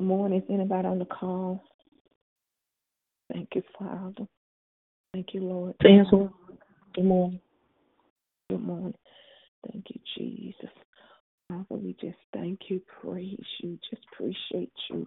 [0.00, 0.38] Good morning.
[0.38, 1.62] Is anybody on the call?
[3.30, 4.26] Thank you, Father.
[5.12, 5.74] Thank you, Lord.
[5.84, 6.30] Answer.
[6.94, 7.40] Good morning.
[8.48, 8.94] Good morning.
[9.70, 10.70] Thank you, Jesus.
[11.50, 15.06] Father, we just thank you, praise you, just appreciate you,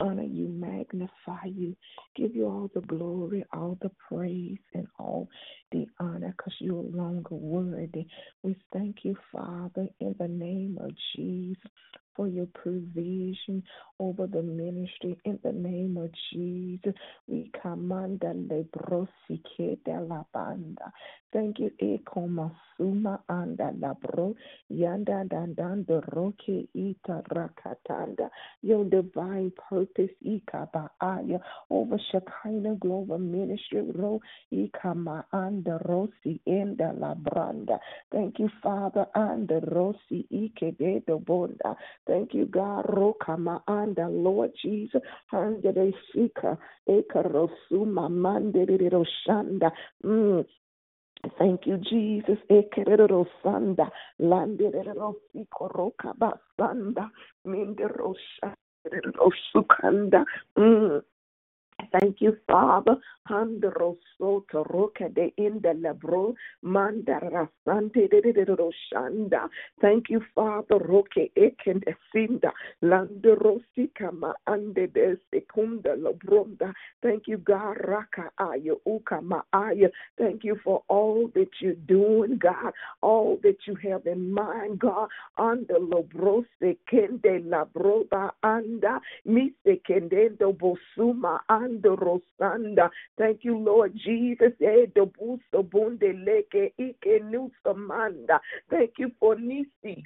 [0.00, 1.76] honor you, magnify you,
[2.16, 5.28] give you all the glory, all the praise, and all
[5.70, 8.08] the honor because you're longer worthy.
[8.42, 11.70] We thank you, Father, in the name of Jesus.
[12.16, 13.62] For your provision
[13.98, 16.94] over the ministry in the name of Jesus.
[17.26, 20.92] We command the lebrosike de la banda.
[21.32, 24.34] Thank you, Ekomasuma anda labro
[24.70, 28.30] yanda dandanda roke ita rakatanda.
[28.62, 34.20] Your divine purpose ikabaaya over Shekinah Global Ministry ro
[34.52, 37.78] ikama anda rosi enda labranda.
[38.12, 41.76] Thank you, Father, anda rosi ikededo bonda.
[42.06, 45.00] Thank you, God, rokama anda Lord Jesus,
[45.32, 49.72] anda de sika ekarosuma mande de roshanda.
[50.04, 50.44] Mm.
[51.38, 52.38] Thank you, Jesus.
[52.50, 57.10] Ekerero sanda, landerero sikoroka basanda,
[57.46, 60.24] mindero shandero sukanda.
[60.58, 61.00] Mm.
[61.92, 62.96] Thank you, Father.
[63.28, 69.48] Handro soto roca de inda labro mandara sante de de de de shanda.
[69.80, 70.78] Thank you, Father.
[70.78, 72.52] Roque eken de sinda
[72.82, 76.72] landro sikama ande de secunda labronda.
[77.02, 77.76] Thank you, God.
[77.84, 79.20] Raka aya uka
[79.52, 79.90] aya.
[80.18, 82.72] Thank you for all that you're doing, God.
[83.02, 85.08] All that you have in mind, God.
[85.38, 92.90] Anda labro sekende labroba anda mi sekendendo bosuma anda rosanda.
[93.16, 94.52] Thank you, Lord Jesus.
[94.60, 94.86] Eh.
[98.70, 100.04] Thank you for Nisi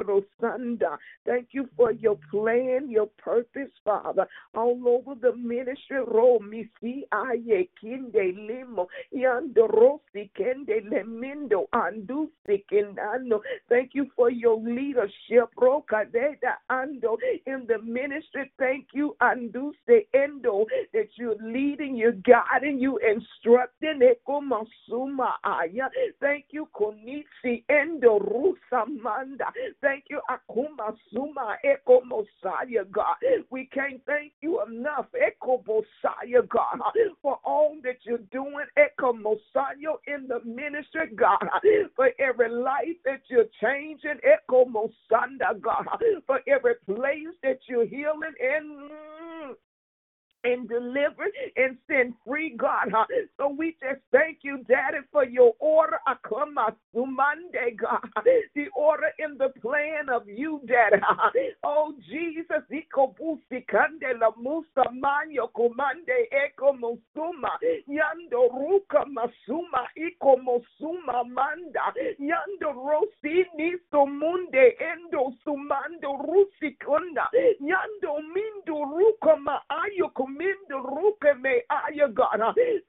[0.00, 0.98] rosanda.
[1.26, 5.98] Thank you for your plan, your purpose, Father, all over the ministry.
[5.98, 13.40] Ro misi aye kinde limo yando rosi kende lemindo andusi kendano.
[13.68, 17.16] Thank you for your leadership, Ro kadeda ando
[17.46, 18.50] in the ministry.
[18.58, 20.59] Thank you, anduse endo
[20.92, 24.00] that you're leading, you're guiding, you instructing.
[26.20, 29.50] Thank you, Konitsi Endo Rusamanda.
[29.80, 33.16] Thank you, Akuma Suma Eko Mosiah, God.
[33.50, 36.80] We can't thank you enough, Eko Mosiah, God,
[37.22, 41.48] for all that you're doing, Eko Mosiah, in the ministry, God,
[41.96, 45.86] for every life that you're changing, Eko Mosanda, God,
[46.26, 48.88] for every place that you're healing in
[50.44, 51.26] and deliver
[51.56, 52.92] and set free, God.
[53.36, 55.98] So we just thank you, Daddy, for your order.
[56.06, 58.24] I come Akama Sumande, God.
[58.54, 61.02] The order in the plan of you, Daddy.
[61.64, 62.64] Oh, Jesus.
[62.70, 67.50] Ikobusi kande la musa manyo kumande eko musuma.
[67.88, 71.92] Yando ruka masuma iko musuma manda.
[72.18, 77.28] Yando rosi niso munde endo sumando rusi kunda.
[77.60, 80.08] Yando mindo ruka ma ayo
[80.70, 82.08] ruke me ayo.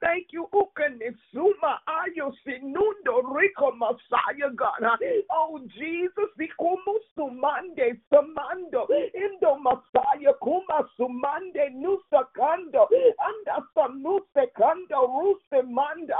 [0.00, 4.84] Thank you, ukane suma ayo sinundo rico masaya God.
[5.30, 15.62] Oh Jesus, ikumu sumande samando indo masaya kuma sumande nusa kando anda sanuse kando ruse
[15.66, 16.14] manda.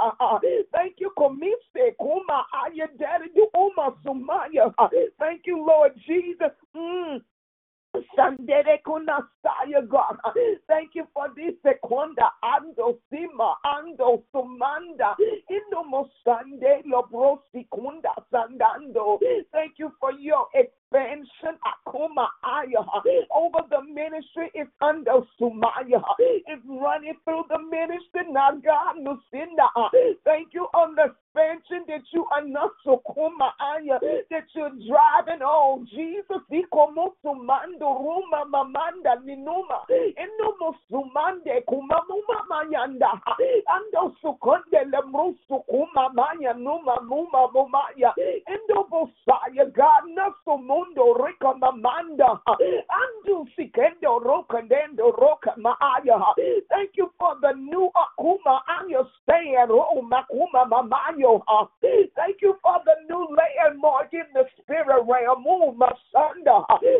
[0.71, 4.73] Thank you, komise kuma aya daddy du uma sumaya.
[5.19, 6.51] Thank you, Lord Jesus.
[6.75, 7.21] Mm.
[9.89, 10.17] God.
[10.67, 15.15] Thank you for this seconda ando sima ando sumanda
[15.49, 19.19] indo mosande lobrosi kunda sandando.
[19.51, 20.47] Thank you for your
[20.93, 21.57] expansion
[23.35, 26.01] over the ministry is under sumaya.
[26.19, 28.21] It's running through the ministry.
[28.29, 29.67] Now God lucinda.
[30.23, 33.99] Thank you on the expansion that you are not sukuma aya
[34.29, 35.41] that you're driving.
[35.41, 39.85] Oh Jesus ikomo sumando ruma mamanda ninuma.
[39.89, 43.21] Enomo sumande kumamuma mayanda.
[43.67, 48.13] Ando sukonde lemrusu kuma maya numa muma mumaya.
[48.47, 52.39] Endo bosaya God naso mundo rika mamanda.
[52.47, 56.33] Andu sikendo roka dendo roka maaya.
[56.69, 61.41] Thank you for the new akuma aya stand oh makuma mamayo.
[62.15, 65.75] Thank you for the new landmark in the spirit realm oh
[66.11, 66.43] son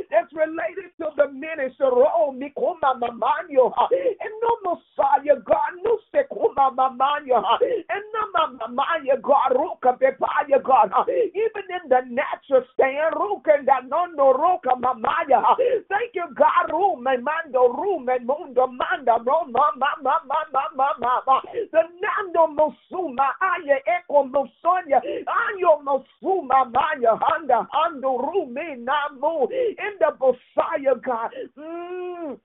[0.09, 7.43] that's related to the minister oh mikuma mamanyo and no messiah God no sekuma mamanyo
[7.61, 10.91] and no mamaya God roka pepaya God.
[11.09, 15.43] Even in the natural stand roka and no roka mamaya.
[15.89, 16.71] Thank you God.
[16.71, 17.73] And mando
[18.09, 19.17] and mundo manda.
[19.25, 21.41] Roma mama mama mama
[21.71, 28.53] the nando mosuma aya eko mosonya ayo mosuma maya handa hando room
[28.83, 29.47] namu.
[29.51, 31.31] In the Messiah God.
[31.57, 32.39] Mm.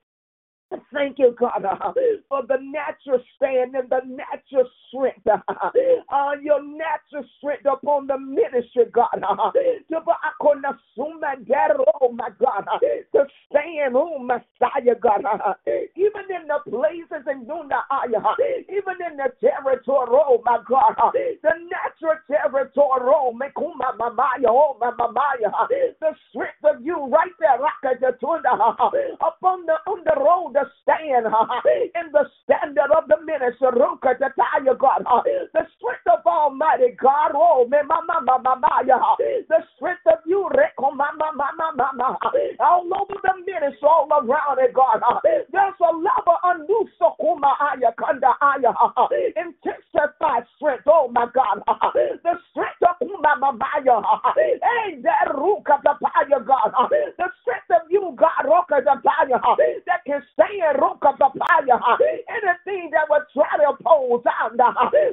[0.93, 1.93] Thank you, God, uh,
[2.29, 5.25] for the natural stand and the natural strength.
[5.49, 5.69] Uh,
[6.15, 9.07] uh, your natural strength upon the ministry, God.
[9.21, 9.51] Uh,
[12.01, 12.65] oh, my God.
[12.71, 12.79] Uh,
[13.13, 15.25] to stand, oh, Messiah, God.
[15.25, 15.53] Uh,
[15.95, 18.01] even in the places in Dunda, uh,
[18.69, 20.95] even in the territory, oh, my God.
[21.01, 25.51] Uh, the natural territory, oh, Mekuma, Mamaya, oh, Mamaya.
[25.69, 27.55] The strength of you right there,
[29.21, 31.25] upon the, on the road to stand
[31.95, 34.17] in the standard of the minister, God,
[35.53, 40.49] the strength of Almighty God, oh, the strength of you,
[42.59, 45.01] all over the ministry, all around it, God.
[45.23, 47.91] There's a level of new sokuma aya
[49.35, 51.61] intensified strength, oh my God,
[51.95, 54.01] the strength of mama maya,
[54.35, 55.98] hey, that Ruka Tataya
[56.63, 59.55] God, uh, the strength of you, God, Ruka Tataya, uh,
[59.87, 61.75] that can stand roka papaya.
[61.79, 61.97] Uh,
[62.29, 64.23] anything that would try to oppose,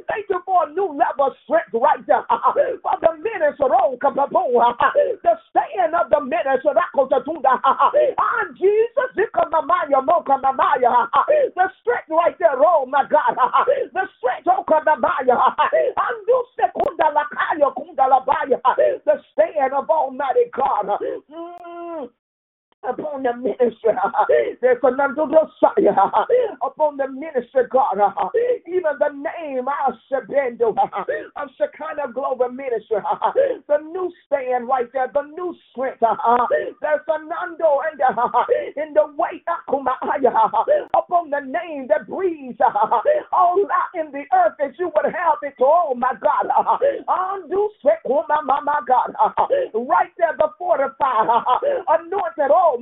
[0.08, 2.24] thank you for a new level of strength right there.
[2.82, 4.10] For the minister, roka
[5.22, 9.10] the stand of the minister, ah, Jesus,
[9.50, 11.08] mamaya, moka mamaya,
[11.54, 13.36] the strength right there, oh my God,
[13.92, 15.36] the strength, oka mamaya,
[15.96, 18.58] andu sekunda lakaya kunda labaya,
[19.56, 20.98] stand of Almighty God.
[22.88, 23.92] Upon the ministry.
[24.60, 25.94] There's another Messiah
[26.62, 27.98] upon the ministry, God.
[28.68, 30.74] Even the name of Shabendo
[31.36, 32.98] of Shekinah Global Ministry.
[33.66, 36.00] The new stand right there, the new strength.
[36.00, 39.44] There's a nando in the, in the weight
[40.94, 42.58] upon the name that breathes
[43.32, 45.54] all out in the earth that you would have it.
[45.60, 46.46] Oh my God.
[47.08, 47.70] Undo
[48.06, 49.14] oh, my my God.
[49.74, 51.26] Right there, before the fortified,
[51.88, 52.75] anointed, oh,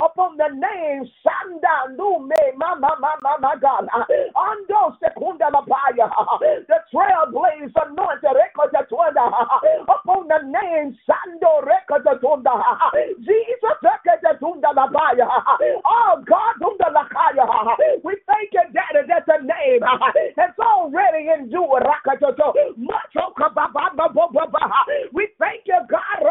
[0.00, 3.88] upon the name Sanda Nume, Mama, Mama, my God.
[3.92, 8.36] Undo Sekunda Lapaya, the trailblaze anointed,
[9.88, 12.52] upon the name Sando Rekatunda,
[13.18, 15.28] Jesus Rekatunda Lapaya.
[15.84, 16.54] Oh God,
[18.02, 19.82] we thank you, Daddy, that the name
[20.36, 21.84] has already endured.
[22.76, 23.32] Much oh,
[25.12, 26.22] we thank you, God.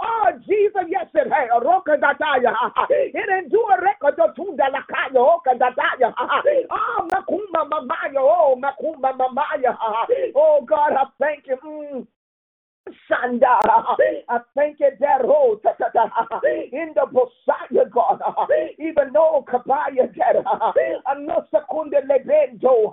[0.00, 0.57] Oh, Jesus,
[0.88, 1.50] yes, it has.
[2.90, 3.84] It endured.
[6.70, 8.18] Oh, Makuma Mamaya.
[8.18, 9.76] Oh, Makuma Mamaya.
[10.36, 11.56] Oh, God, I thank you.
[11.64, 12.06] Mm.
[13.10, 13.60] Sanda.
[14.28, 14.90] I thank you
[15.24, 15.60] road
[16.72, 18.20] in the Messiah God.
[18.78, 22.90] Even though Kabaya that no secunde lebendo.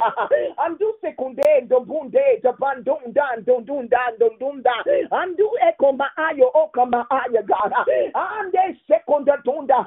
[0.58, 4.84] Andu secunde do bunde to bandun dan dun dun dan dun dun dan.
[5.12, 7.74] Andu eko maayo oka maayo God.
[8.16, 9.86] Ande secunda dunda.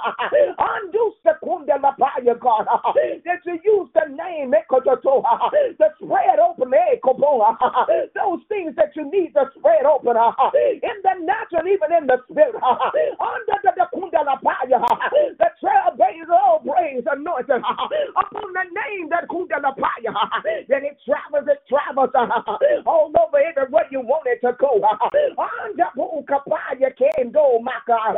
[0.59, 2.67] Andu secunde labaya God.
[3.25, 7.15] That you use the name eko to spread open eko
[8.15, 10.17] those things that you need to spread open open
[10.83, 12.55] in the natural, even in the spirit.
[12.63, 14.81] Under the Kundalapaya,
[15.39, 17.63] the trailblazer all brains anointed
[18.17, 20.13] upon the name that Kundalapaya.
[20.69, 22.11] Then it travels, it travels
[22.87, 24.81] all over everywhere you want it to go.
[25.65, 28.17] Under Kukapaya can go, God.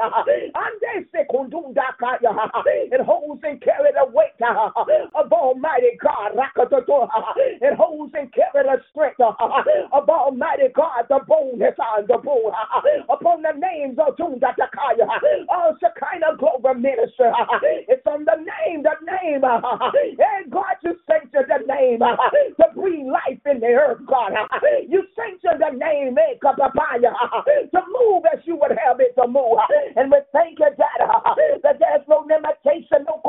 [0.54, 2.32] Under Sekundundakaya,
[2.66, 6.32] it holds and carries the weight of Almighty God.
[6.36, 13.98] It holds and carries the strength of Almighty God, the bone the upon the names
[13.98, 15.06] of Tundatakaya,
[15.50, 17.30] of Shekinah Global Ministry.
[17.88, 19.44] It's on the name, the name.
[19.44, 24.32] And God, you sanction the name to breathe life in the earth, God.
[24.88, 29.58] You sanction the name, eh, to move as you would have it to move.
[29.96, 30.98] And we thank you that,
[31.62, 33.20] that there's no limitation, no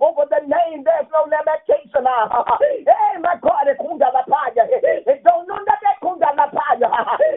[0.00, 2.04] over the name, there's no limitation.
[2.04, 3.78] Hey, my God, it
[5.22, 5.82] don't know that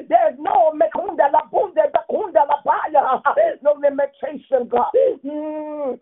[0.10, 3.22] there's no mekunda la bunde bakunda la baya.
[3.62, 4.92] No limitation, God.
[5.24, 6.00] Mm.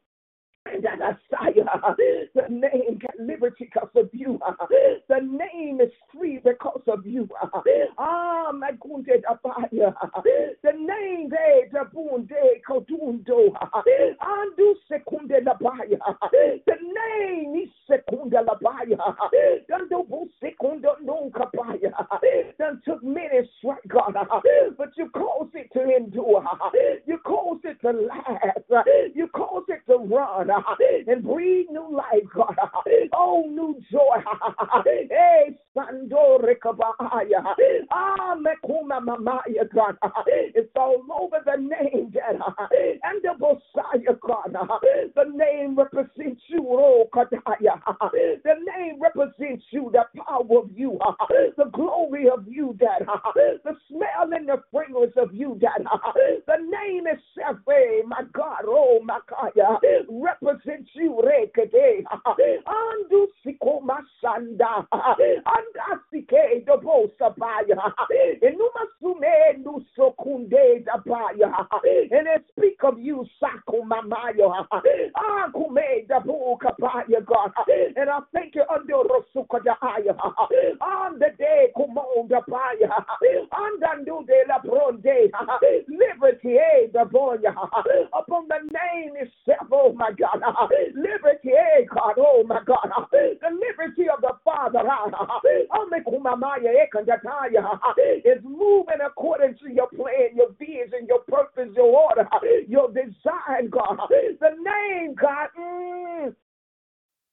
[0.66, 4.40] The name got liberty because of you.
[5.10, 7.28] The name is free because of you.
[7.98, 8.72] Ah, my.
[8.72, 13.54] The name de bunde kodundo.
[14.22, 16.00] Andu secunde labaya.
[16.32, 18.98] The name is secunde labaya.
[19.68, 20.33] Dando bu secundo nunca baya.
[22.58, 24.16] Done took many strike, God,
[24.78, 26.44] but you caused it to endure.
[27.06, 28.88] You caused it to last.
[29.14, 30.50] You caused it to run
[31.08, 32.56] and breathe new life, God.
[33.26, 34.20] Oh, new joy.
[34.84, 37.42] Hey, Sandore Kabaya.
[37.92, 39.98] Ah, Mekuma Mamaya, God.
[40.28, 42.42] It's all over the name, God.
[43.04, 44.56] And the Messiah, God.
[45.16, 47.80] The name represents you, oh, Kadaya.
[48.44, 51.00] The name represents you, the power of you,
[51.58, 53.08] the glory of you, Dad.
[53.36, 54.58] The smell and the
[55.18, 55.84] of you, Dad.
[56.48, 57.58] The name is itself,
[58.08, 59.52] my God, oh, my God,
[60.10, 62.04] represents you, Rekede.
[62.68, 64.86] Andu Siko Masanda.
[64.92, 67.94] Anda Sike Dobo Sabaya.
[68.42, 69.64] Enuma Sume.
[72.12, 74.68] And it speak of you, Saku Mamaya.
[75.16, 77.52] Akume Dabu Kapaya, God.
[77.96, 80.16] And I thank you under Rosuka Daya.
[80.82, 82.90] On the day Kumon Dabaya.
[83.52, 85.32] Andandu de la Bronde.
[85.88, 87.38] Liberty, eh, the boy.
[88.14, 90.42] Upon the name itself, oh my God.
[90.96, 92.90] Liberty, eh, God, oh my God.
[93.12, 94.84] The liberty of the Father
[98.26, 102.28] is moving according to your plan, your vision, your purpose, your order,
[102.68, 103.98] your design, God.
[104.10, 105.50] The name, God.
[105.60, 106.36] Mm,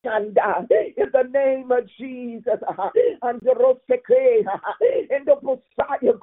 [0.02, 0.18] Uh,
[0.96, 2.88] in the name of Jesus, uh,
[3.20, 3.64] and in uh,
[5.26, 6.14] the Messiah,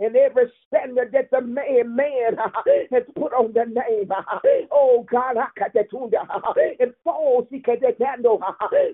[0.00, 2.38] in every standard that the man, man
[2.90, 4.10] has put on the name,
[4.70, 5.36] oh God,
[5.74, 7.58] it falls, oh,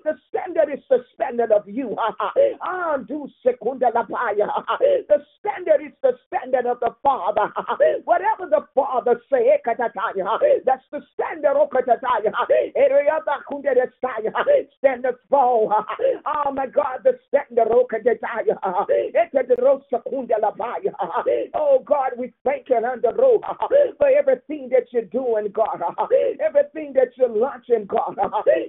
[0.05, 1.97] the standard is the standard of you,
[2.35, 3.29] the
[5.39, 7.53] standard is the standard of the Father,
[8.05, 9.59] whatever the Father say, eh,
[10.67, 11.69] that's the standard, oh,
[12.75, 13.39] every eh, other
[14.03, 14.45] Messiah,
[14.79, 15.73] stand us fall.
[16.27, 18.59] Oh my God, the stand the roka desire.
[21.55, 23.43] Oh God, we thank you under road
[23.99, 25.83] for everything that you're doing, God.
[26.45, 28.17] Everything that you're launching, God.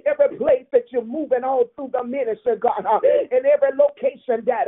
[0.06, 2.84] Every place that you're moving all through the ministry, God.
[3.30, 4.66] In every location that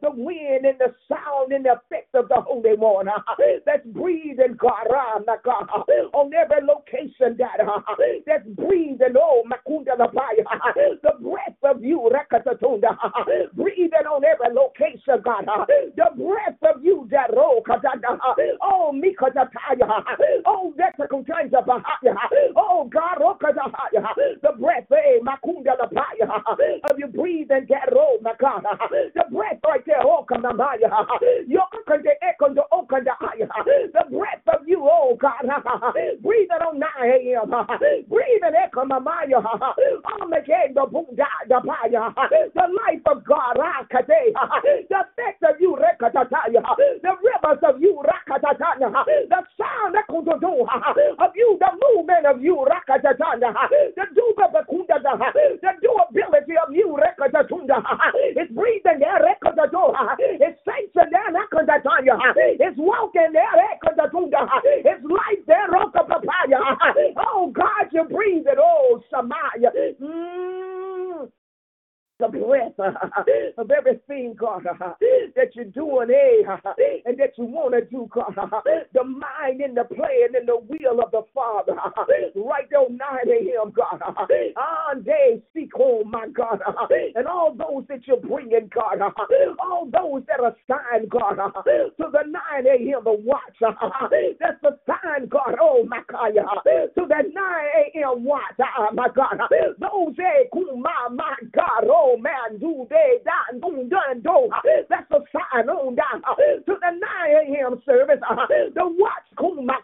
[0.00, 3.08] the wind and the sound and the effect of the Holy One
[3.66, 5.68] that's breathing, God, oh, God,
[6.14, 7.58] on every location that
[8.26, 12.96] that's breathing, oh, Makunda the breath of you, Rakatatunda,
[13.54, 15.46] breathing on every location, God,
[15.96, 17.62] the breath of you, that roll,
[18.62, 20.04] oh, Mikataya,
[20.46, 21.06] oh, that's a
[22.56, 23.18] oh, God,
[24.42, 25.92] the breath, eh, Makunda of
[26.98, 27.66] you breathing,
[28.22, 28.64] my God,
[29.14, 30.90] the breath right there, oh, Kamamaya,
[31.40, 31.60] the
[34.10, 35.42] breath of you, oh, God,
[36.22, 37.50] breathing on 9 a.m.,
[38.08, 39.42] breathing, Ekamamaya,
[42.54, 43.56] the life of God,
[43.90, 44.32] the
[44.90, 49.96] effect of you, the rivers of you, the sound
[51.18, 53.12] of you, the movement of you, the
[55.62, 56.98] the doability of you,
[58.36, 59.36] it's breathing there,
[60.40, 61.32] it's sanctioning there,
[62.60, 63.56] it's walking there,
[64.84, 65.68] it's life there,
[67.16, 69.61] oh God, you breathe it, oh Samaya.
[69.62, 71.28] Mm
[72.22, 72.78] the breath
[73.58, 74.64] of everything, God,
[75.36, 78.34] that you're doing, eh, and that you want to do, God.
[78.94, 81.74] The mind and the plan and the will of the Father.
[82.36, 84.00] Right there, 9 a.m., God.
[84.56, 86.60] On day, seek home, my God.
[87.14, 89.00] And all those that you're bringing, God.
[89.60, 93.02] All those that are signed, God, to the 9 a.m.
[93.04, 93.58] The watch.
[93.60, 95.56] That's the sign, God.
[95.60, 96.32] Oh, my God.
[96.34, 98.24] To the 9 a.m.
[98.24, 98.58] watch,
[98.94, 99.40] my God.
[99.80, 100.48] Those, eh,
[101.10, 101.34] my,
[102.22, 102.86] man, do.
[104.88, 107.00] That's a sign on down to the 9
[107.56, 107.82] a.m.
[107.86, 108.20] service.
[108.28, 109.80] Uh, the watch kunda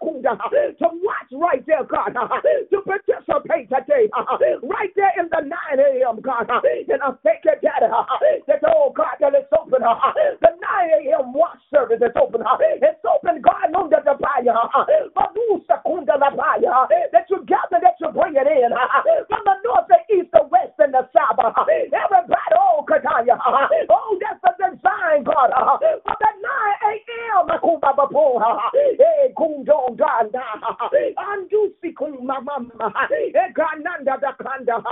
[0.78, 2.28] to watch right there, God, uh,
[2.70, 6.20] to participate today, uh, right there in the 9 a.m.
[6.20, 7.86] God, and I thank you, Daddy,
[8.46, 9.80] that oh God, that it's open.
[9.82, 11.32] The 9 a.m.
[11.32, 12.42] watch service is open.
[12.82, 14.44] It's open, God, under the fire.
[17.12, 18.70] That you gather, that you bring it in
[19.28, 21.38] from the north, the east, the west, and the south.
[23.48, 25.50] Everybody, oh, Oh, that's the design, God.
[25.52, 26.42] Uh, uh, For the 9
[26.88, 27.48] a.m.
[28.20, 30.42] Oh, uh, hey, Kundong Ganda.
[31.18, 32.66] Andusi Kum Mama.
[33.54, 34.82] Gananda da Kanda.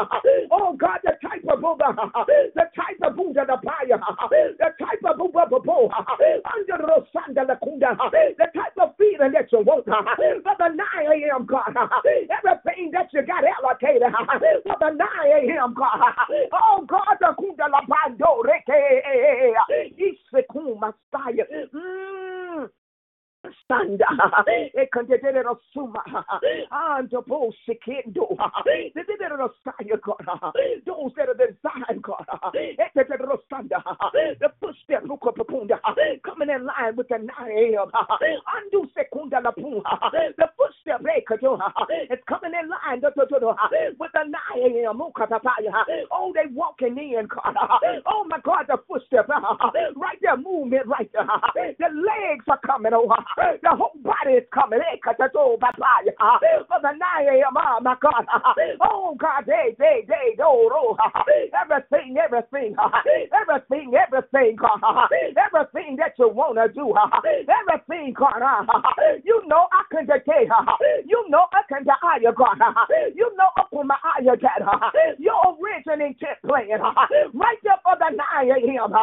[0.50, 1.94] Oh, God, the type of Buddha.
[2.26, 3.98] The type of Buddha the fire.
[4.58, 5.58] The type of Buddha the
[6.76, 7.96] Rosanda the Kunda.
[8.38, 9.84] The type of feeling that you want.
[9.86, 11.46] For the 9 a.m.
[11.46, 11.72] God.
[11.74, 14.02] Everything that you got allocated.
[14.64, 14.98] For the 9
[15.50, 15.74] a.m.
[15.74, 16.14] God.
[16.52, 19.52] Oh, God, the Kunda la Bando Reke.
[19.98, 21.44] Isekuma Messiah.
[23.70, 23.98] Mm.
[23.98, 24.06] Sanda,
[24.76, 26.02] Ekandero Suma,
[26.72, 30.24] and the Bosikendo, the Dinero Saya God,
[30.86, 32.24] those that are designed God,
[32.54, 33.82] Ekandero Sanda,
[34.40, 35.78] the footstep Lukapunda,
[36.24, 40.76] coming in line with the 9 a.m., Andu Sekunda La Puma, the footstep
[42.08, 43.14] it's coming in line with
[44.12, 45.00] the 9 a.m.
[46.12, 47.56] Oh, they walking in, God.
[48.06, 51.26] Oh, my God, the footstep, right there, movement right there.
[51.78, 53.14] The legs are coming over.
[53.62, 54.80] The whole body is coming.
[55.04, 55.16] For
[56.82, 57.56] the 9 a.m.
[57.56, 58.26] Oh, my God.
[58.80, 60.96] Oh, God, they, do, do.
[61.54, 62.76] Everything, everything,
[63.32, 64.56] everything, everything,
[65.36, 66.94] Everything that you want to do.
[66.96, 68.42] Everything, God.
[69.24, 70.48] You know, I can take
[71.06, 72.58] You know, I can die, God.
[73.14, 74.92] You know, up on my eye, God.
[75.18, 76.80] Your original intent plan.
[77.34, 78.94] Right there for the 9 a.m.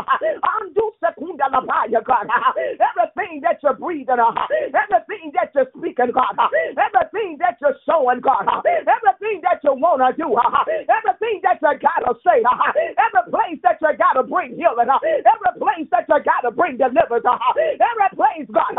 [0.61, 2.27] Undo secunda la God.
[2.57, 4.17] Everything that you're breathing,
[4.49, 6.35] everything that you're speaking, God,
[6.77, 12.01] everything that you're showing, God, everything that you want to do, everything that you got
[12.03, 16.41] to say, every place that you got to bring healing, every place that you got
[16.43, 18.73] to bring deliverance, every place, God,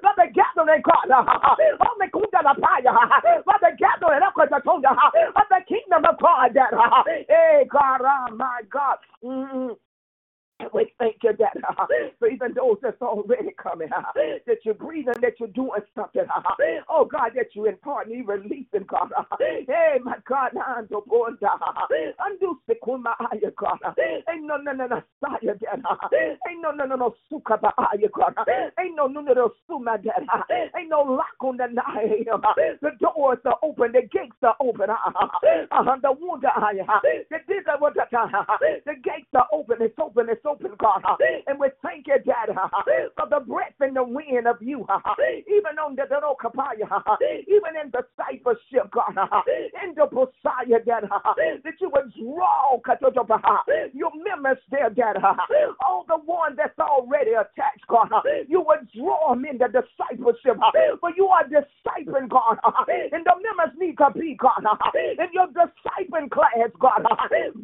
[0.00, 1.24] for the gathering, God, oh,
[1.98, 2.08] the
[3.44, 6.72] for the gathering of the kingdom of God, that,
[7.28, 9.72] hey, God, oh, my God, mm-hmm.
[10.72, 11.82] We thank you that uh-huh.
[11.82, 16.22] uh, for even those that's already coming, uh, that you're breathing, that you're doing something.
[16.34, 16.42] Uh,
[16.88, 19.10] oh God, that you're imparting, releasing, God.
[19.16, 20.52] Uh, hey, my God,
[20.90, 21.50] bonda,
[22.20, 23.78] ando sekuma aya, God.
[23.98, 26.38] Ain't no no no no saya that.
[26.48, 28.34] Ain't no no no no suka ba aya, God.
[28.78, 30.70] Ain't no no no no suma that.
[30.78, 32.26] Ain't no lock on the night.
[32.80, 34.88] The doors are open, the gates are open.
[34.90, 37.40] The wonder aya, the
[38.86, 39.76] the gates are open.
[39.80, 40.28] It's open.
[40.28, 41.02] It's open, God.
[41.46, 42.48] And we thank you, Dad,
[43.16, 44.86] for the breath and the wind of you,
[45.46, 46.88] even on the Dorokapaya,
[47.48, 49.16] even in the discipleship, God,
[49.84, 51.04] in the Messiah, Dad,
[51.64, 52.78] that you would draw
[53.92, 55.16] your members there, Dad,
[55.84, 58.08] all the one that's already attached, God,
[58.48, 60.56] you would draw them into discipleship,
[61.00, 62.58] but you are discipling, God,
[62.88, 67.02] and the members need to be, God, in your discipling class, God,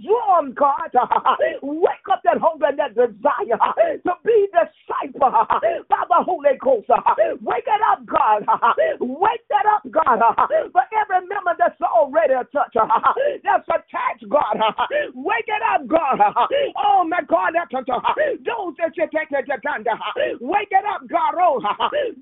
[0.05, 0.90] draw them, God,
[1.62, 3.59] wake up that hunger and that desire
[4.05, 5.31] to be disciple
[5.89, 6.89] by the Holy Ghost.
[7.43, 8.45] Wake it up, God.
[9.01, 10.21] Wake that up, God.
[10.73, 12.75] For every member that's already a touch,
[13.45, 14.57] that's attached, God.
[15.15, 16.21] Wake it up, God.
[16.77, 21.35] Oh, my God, those that you take it to Wake it up, God.
[21.39, 21.61] Oh,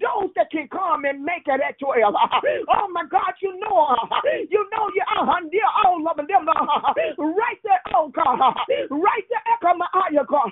[0.00, 2.14] those that can come and make it at 12.
[2.68, 3.96] Oh, my God, you know,
[4.50, 6.46] you know, you're all of them.
[7.18, 8.38] Right there, oh, God.
[8.90, 10.50] Right there, echo my eye, God.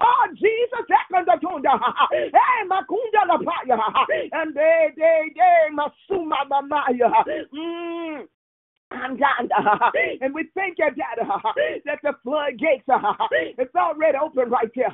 [0.00, 1.78] Oh, Jesus, Ekandatunda.
[2.10, 3.78] Hey, Makunda la Paya.
[4.32, 7.10] And they, they, they, Masuma Mamaya.
[7.54, 8.26] Mm.
[10.20, 11.26] And we thank you, Dad,
[11.86, 12.84] that the floodgates
[13.58, 14.92] it's already open right there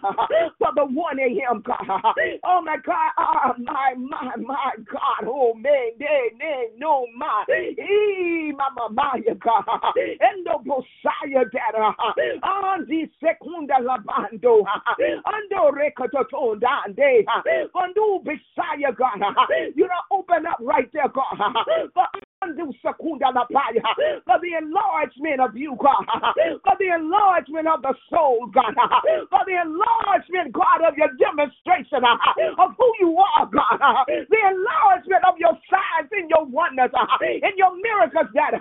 [0.58, 1.62] for the 1 a.m.
[1.64, 2.14] God.
[2.44, 5.26] Oh my God, oh, my, my, my God.
[5.26, 9.64] Oh man, they, they, no, my, ee, mama, my God.
[9.96, 11.74] And the Messiah, Dad,
[12.42, 14.64] on the secunda labando,
[15.26, 17.26] ando recototonda, ande,
[17.74, 19.20] undo Messiah, God.
[19.74, 21.36] You don't open up right there, God.
[24.24, 26.04] For the enlargement of you, God,
[26.62, 28.74] for the enlargement of the soul, God,
[29.30, 35.38] for the enlargement, God, of your demonstration of who you are, God, the enlargement of
[35.38, 38.54] your signs and your wonders and your miracles, God,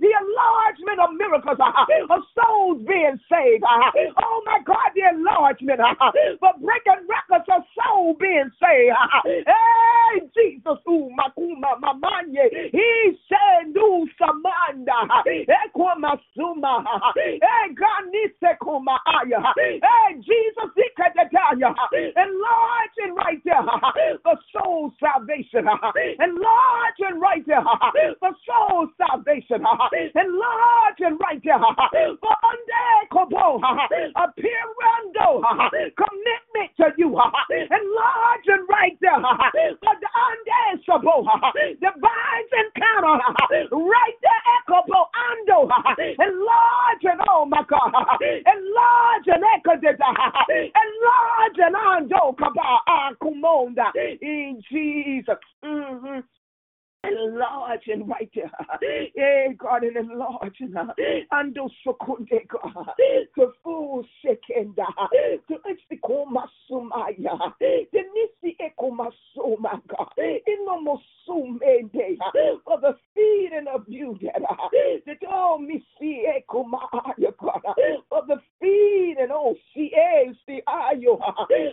[0.00, 1.58] the enlargement of miracles
[2.10, 3.64] of souls being saved.
[3.66, 5.80] Oh my God, the enlargement
[6.40, 8.96] for breaking records of soul being saved.
[9.24, 14.98] Hey, Jesus, ooh, makuma mamanye, he sendu samanda
[15.64, 16.84] ekoma suma.
[17.16, 19.40] Eganise kuma aya.
[19.56, 21.74] Hey Jesus ikadaya
[22.16, 23.62] and right there.
[24.24, 25.66] The soul salvation.
[26.20, 27.62] Enlarging right there.
[28.20, 29.64] For soul salvation.
[30.14, 31.58] Enlarging right there.
[32.20, 32.36] For
[33.12, 33.60] kobo.
[34.16, 35.42] Appearando
[35.96, 37.18] commitment to you.
[37.50, 39.20] Enlarging right there.
[39.20, 40.82] The under
[41.80, 45.68] divine encounter right there, Ekopo Ando,
[46.18, 47.92] enlarge and oh my God,
[48.22, 53.90] enlarge and enlarge and large and Ando Kaba Akumonda
[54.20, 55.38] in Jesus.
[55.64, 56.20] Mm-hmm
[57.06, 58.50] enlarging right there.
[58.60, 58.76] Uh,
[59.14, 60.74] yeah, God, and enlarging.
[60.76, 60.92] Uh,
[61.32, 62.86] and those secunde, God,
[63.36, 65.06] to full second, uh,
[65.48, 72.16] to estikoma sumaya, the nisi ekoma suma, God, in the mosumende,
[72.64, 74.42] for the feeding of you, that,
[75.06, 77.60] that oh, me see ekoma, God,
[78.08, 79.90] for the feeding, oh, see,
[80.46, 81.18] see, ayo,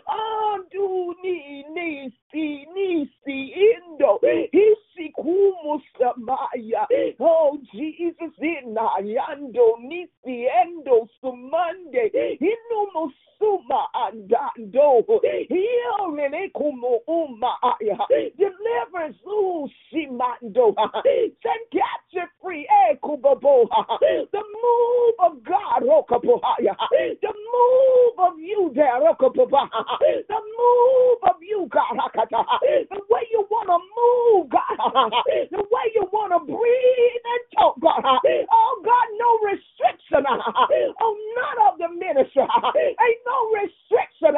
[0.10, 6.86] oh, do ni, ni, si, ni, si, indo, see, Kumusamaya.
[7.20, 15.04] Oh, Jesus, in Ayando, Nisiendo, Sumande, Inumusuma, Andando,
[15.50, 17.98] Healing, Kumu, Umaya,
[18.38, 23.68] deliverance, Usimando, send capture free, Ekubabo,
[24.32, 26.76] the move of God, Rokapohaya,
[27.22, 29.70] the move of you there, Rokapoha,
[30.28, 36.08] the move of you, God, the way you want to move, God the way you
[36.12, 38.04] want to breathe and talk, God.
[38.04, 40.26] Oh, God, no restriction.
[40.28, 42.44] Oh, none of the ministry.
[42.44, 44.36] Ain't no restriction.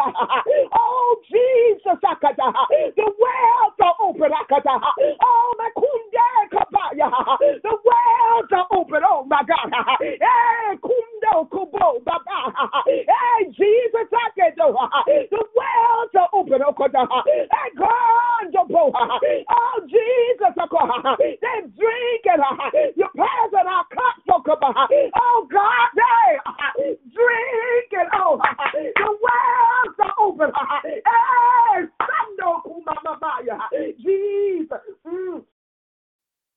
[0.74, 2.00] Oh, Jesus.
[2.02, 4.32] The wells are open.
[5.22, 5.70] Oh, my.
[7.64, 9.02] The wells are open.
[9.06, 9.72] Oh, my God.
[10.00, 12.54] Hey, kundo kubo baba.
[12.86, 14.10] Hey, Jesus.
[14.10, 16.62] The wells are open.
[16.66, 16.74] Oh,
[17.26, 17.48] hey,
[17.78, 18.56] God.
[18.58, 18.92] Oh,
[19.50, 20.55] oh Jesus.
[21.20, 21.38] They
[21.78, 22.44] drink and
[22.96, 24.16] you pass in our cup,
[25.16, 25.90] Oh God,
[26.78, 28.40] they drink and oh,
[28.74, 30.52] the wells are open.
[34.02, 34.80] Jesus.
[35.06, 35.44] Mm.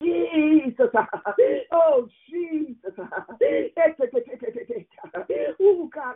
[0.01, 0.89] Jesus.
[1.71, 2.93] Oh, Jesus.
[5.61, 6.15] Oh, God.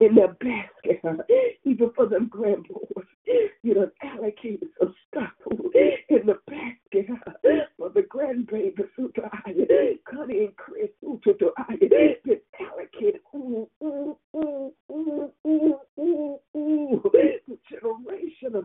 [0.00, 1.22] in their basket, huh?
[1.64, 2.82] even for them grandboys.
[3.62, 5.30] You done allocated some stuff
[6.08, 7.32] in the basket huh?
[7.76, 9.68] for the grandbabies who died.
[10.08, 11.80] Connie and Chris who died.
[12.24, 13.20] Been allocated.
[13.34, 17.02] Ooh, ooh, ooh, ooh, ooh, ooh, ooh.
[17.12, 18.64] The generation of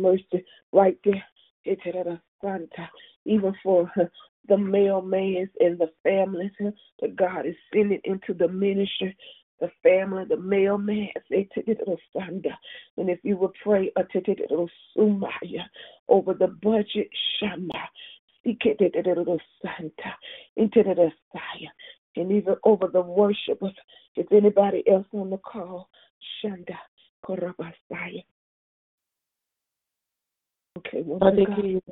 [0.00, 1.24] mercy right there.
[3.24, 3.90] Even for
[4.48, 6.52] the male mailmans and the families
[7.00, 9.16] that God is sending into the ministry,
[9.60, 14.02] the family, the male mailman, and if you would pray uh,
[16.08, 17.08] over the budget,
[17.38, 17.88] Shama,
[22.16, 23.74] and even over the worshipers.
[24.16, 25.88] If anybody else on the call,
[26.42, 26.76] Shanda,
[27.24, 28.24] Korabasaya.
[30.78, 31.82] Okay, woman of God.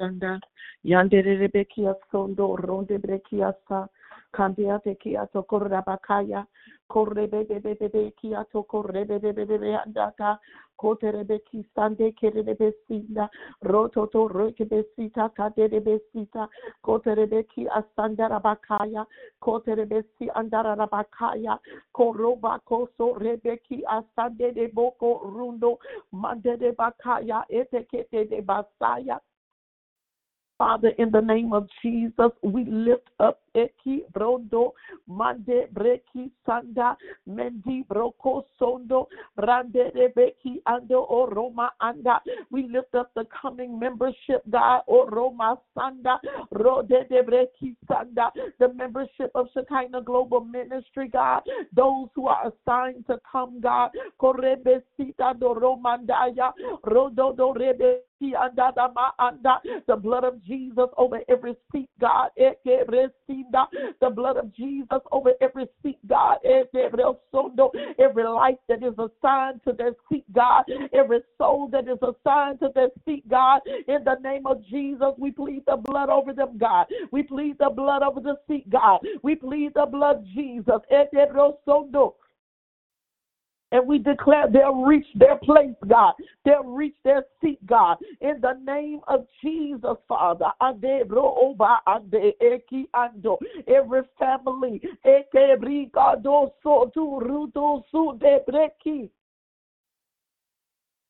[0.00, 0.40] Sanda,
[0.84, 3.88] Yandere Rebekia Sondo, Ronde Brekiasa,
[4.32, 6.46] Cambia de Kia Tokorabakaya,
[6.88, 10.38] Korrebebe Kia Tokorrebebe Andaka,
[10.82, 13.28] Koterebeki Sande Kerebesina,
[13.62, 16.48] Rototo Rekebesita, Kaderebesita,
[16.84, 19.06] Koterebeki Asandarabakaya,
[19.40, 21.58] Koterebesi Andarabakaya,
[21.94, 25.78] Koroba Koso Rebeki Asande de Boko Rundo,
[26.12, 29.20] Mande de Bakaya, Etekete de Basaya.
[30.62, 34.70] Father, in the name of Jesus, we lift up Eki Brondo,
[35.08, 36.94] Mande Breki Sanda,
[37.26, 39.06] Mendi Broko Sondo,
[39.36, 42.20] Rande Rebeki Ando O Roma Anda.
[42.52, 46.18] We lift up the coming membership, God, O Roma Sanda,
[46.52, 51.42] Rode de Breki Sanda, the membership of Shekinah Global Ministry, God,
[51.74, 53.90] those who are assigned to come, God,
[54.20, 56.52] Korebe Sita do Romandaya,
[56.86, 57.96] Rodo do Rebe
[59.86, 62.30] the blood of Jesus over every seat, God.
[62.36, 66.38] The blood of Jesus over every seat, God.
[66.44, 70.64] Every life that is assigned to their seat, God.
[70.92, 73.60] Every soul that is assigned to their seat, God.
[73.88, 76.86] In the name of Jesus, we plead the blood over them, God.
[77.10, 79.00] We plead the blood over the seat, God.
[79.22, 80.80] We plead the blood, Jesus.
[83.72, 86.12] And we declare they'll reach their place, God.
[86.44, 87.96] They'll reach their seat, God.
[88.20, 90.52] In the name of Jesus, Father.
[93.66, 94.80] Every family.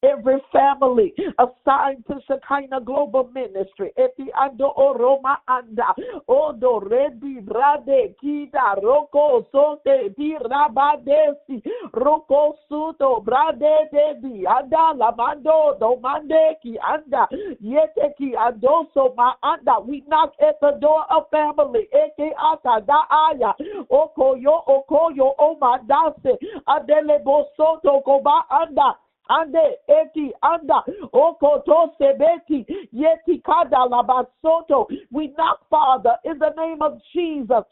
[0.02, 5.94] Every family assigned to Shekinah Global Ministry, Eti ando oroma anda,
[6.28, 11.62] odo redi brade kita roko sote di rabadesi
[11.94, 17.28] roko suto brade debi anda lamando domande ki anda
[17.62, 19.78] yete ki adoso ma anda.
[19.86, 21.86] We knock at the door of family.
[21.94, 23.54] Eke ata da aya
[23.88, 26.36] okoyo okoyo omadase
[26.66, 28.96] adele bosoto koba anda
[29.28, 34.86] ande eti anda okoto sebeti yeti kada labasoto.
[35.10, 37.64] We knock, Father, in the name of Jesus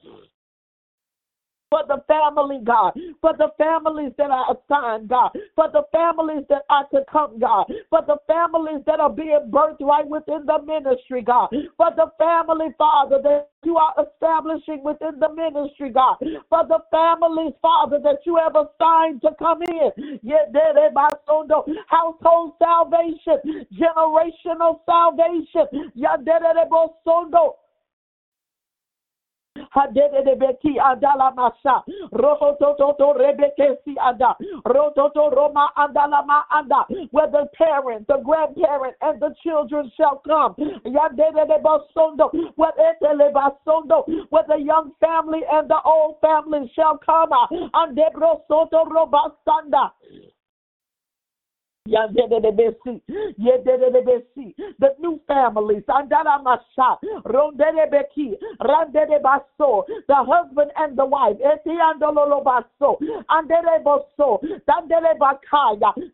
[1.71, 6.62] for the family, God, for the families that are assigned, God, for the families that
[6.68, 11.23] are to come, God, for the families that are being birthed right within the ministry,
[11.23, 16.16] God, for the family, Father, that you are establishing within the ministry, God,
[16.49, 20.18] for the families, Father, that you have assigned to come in.
[20.23, 20.89] Yeah, dare they
[21.29, 25.93] sondo household salvation, generational salvation.
[30.78, 31.34] Adala
[32.12, 34.36] Rohototo Rebekesi Ada,
[34.66, 35.70] Rototo Roma
[37.11, 40.54] where the parent, the grandparent, and the children shall come.
[40.84, 41.11] Where
[44.30, 47.30] where the young family and the old family shall come.
[48.86, 49.90] Robasanda.
[54.78, 55.82] The new families,
[60.09, 61.36] the husband and the wife,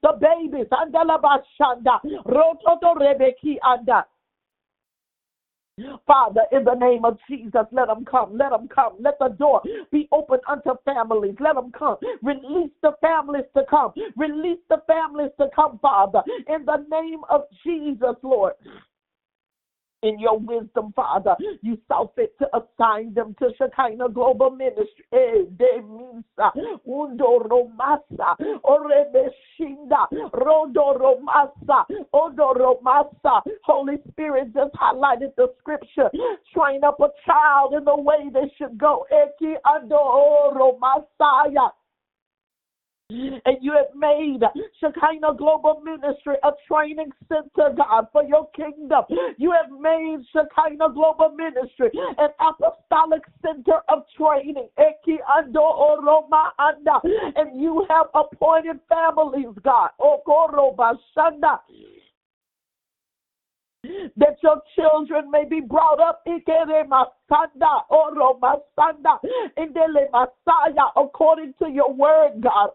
[0.02, 0.66] the babies,
[6.06, 8.36] Father, in the name of Jesus, let them come.
[8.36, 8.94] Let them come.
[8.98, 9.62] Let the door
[9.92, 11.36] be open unto families.
[11.38, 11.96] Let them come.
[12.22, 13.92] Release the families to come.
[14.16, 18.54] Release the families to come, Father, in the name of Jesus, Lord
[20.06, 21.36] in your wisdom, Father.
[21.62, 25.04] You saw fit to assign them to Shekinah Global Ministry.
[25.12, 25.44] Eh,
[26.86, 28.36] romasa,
[30.98, 33.42] romasa, odo romasa.
[33.64, 36.10] Holy Spirit just highlighted the scripture.
[36.54, 39.06] Train up a child in the way they should go.
[39.12, 41.70] Eki ando romasaya.
[43.08, 44.40] And you have made
[44.80, 49.04] Shekinah Global Ministry a training center, God, for your kingdom.
[49.38, 54.68] You have made Shekinah Global Ministry an apostolic center of training.
[57.36, 59.90] And you have appointed families, God.
[64.16, 66.22] That your children may be brought up.
[66.26, 69.18] Masanda oro masanda
[69.58, 72.70] indele masaya according to your word God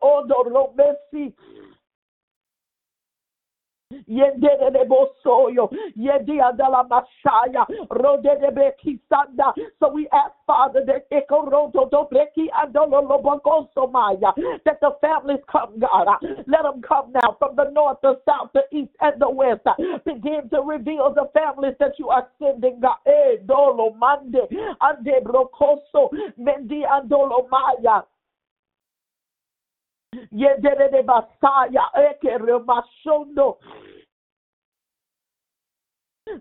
[4.10, 9.54] Yenderebosoyo, Yendiandala Mashaya, Rodebekisanda.
[9.80, 14.34] So we ask, Father, that Ekoroto Dobreki Andolo Lobokosomaya,
[14.66, 16.08] that the families come, God.
[16.48, 19.62] Let them come now from the north, the south, the east, and the west.
[20.06, 22.98] Begin to reveal the families that you are sending, God.
[23.06, 24.48] Eh, Dolo Mande,
[24.82, 27.48] Ande Brocoso, Mendi Andolo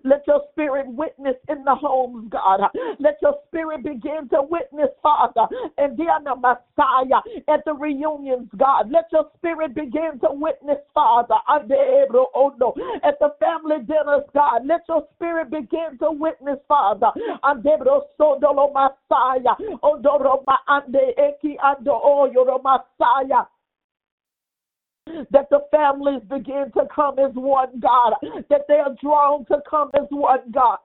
[0.03, 2.61] Let your spirit witness in the homes, God.
[2.99, 5.47] Let your spirit begin to witness, Father,
[5.77, 8.91] and the Messiah at the reunions, God.
[8.91, 11.67] Let your spirit begin to witness, Father, at
[13.19, 14.65] the family dinners, God.
[14.65, 17.11] Let your spirit begin to witness, Father,
[18.73, 23.45] Messiah, Odoroma Ande Eki Ando Oyo Messiah
[25.31, 28.13] that the families begin to come as one God,
[28.49, 30.79] that they are drawn to come as one God.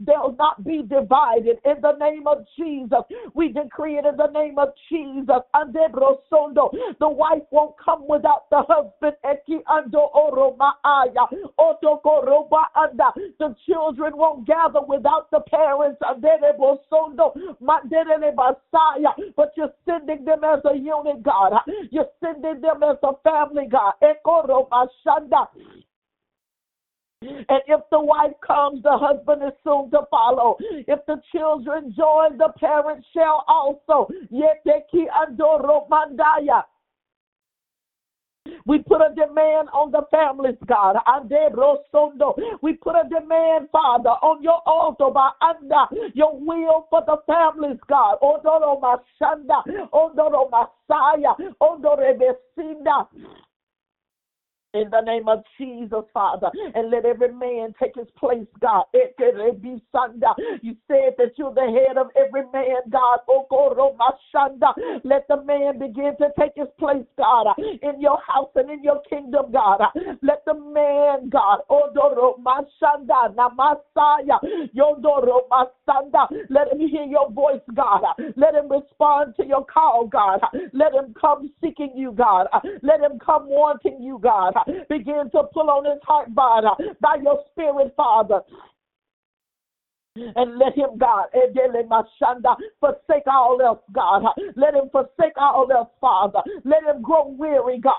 [0.00, 3.02] They'll not be divided in the name of Jesus.
[3.34, 5.42] We decree it in the name of Jesus.
[6.98, 9.16] The wife won't come without the husband.
[13.38, 16.00] The children won't gather without the parents.
[19.36, 21.52] But you're sending them as a unit, God.
[21.90, 23.94] You're sending them as a family, God.
[27.22, 30.56] And if the wife comes, the husband is soon to follow.
[30.60, 34.08] If the children join, the parents shall also.
[34.30, 36.62] Yeteki andoro mandaya.
[38.64, 40.96] We put a demand on the families, God.
[42.62, 47.78] We put a demand, Father, on your altar by under your will for the families,
[47.88, 48.18] God.
[48.22, 53.06] Odoro Mashanda, Odoro Masaya, Odoro Besinda
[54.76, 56.50] in the name of Jesus, Father.
[56.74, 58.84] And let every man take his place, God.
[58.92, 60.26] it be sunday
[60.62, 63.20] You said that you're the head of every man, God.
[65.04, 69.00] Let the man begin to take his place, God, in your house and in your
[69.08, 69.80] kingdom, God.
[70.22, 71.60] Let the man, God,
[76.48, 78.02] let him hear your voice, God.
[78.36, 80.40] Let him respond to your call, God.
[80.72, 82.46] Let him come seeking you, God.
[82.82, 84.54] Let him come wanting you, God.
[84.88, 86.64] Begin to pull on his heart, God,
[87.00, 88.40] by your spirit, Father
[90.16, 91.26] and let him, God,
[92.80, 94.22] forsake all else, God.
[94.56, 96.40] Let him forsake all else, Father.
[96.64, 97.94] Let him grow weary, God,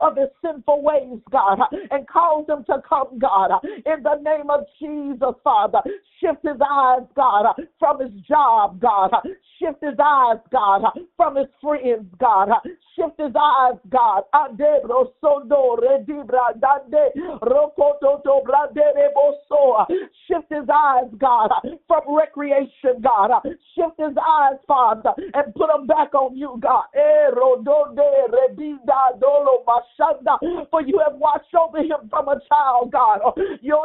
[0.00, 1.58] of his sinful ways, God,
[1.90, 5.80] and cause him to come, God, in the name of Jesus, Father.
[6.20, 9.10] Shift his eyes, God, from his job, God.
[9.58, 10.82] Shift his eyes, God,
[11.16, 12.48] from his friends, God.
[12.96, 14.22] Shift his eyes, God.
[20.26, 21.50] Shift his eyes, God,
[21.86, 23.30] from recreation, God.
[23.74, 26.84] Shift his eyes, Father, and put them back on you, God.
[26.94, 27.30] Eh,
[30.70, 33.20] For you have watched over him from a child, God.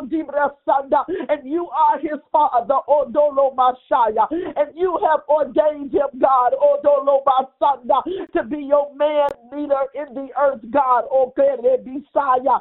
[0.10, 1.06] Deep resonance.
[1.30, 4.28] And you are his father, O Dolo Mashaya.
[4.32, 8.04] and you have ordained him, God, O Dolo Masonda,
[8.34, 11.06] to be your man leader in the earth, God.
[11.12, 12.60] Oh, okay, Messiah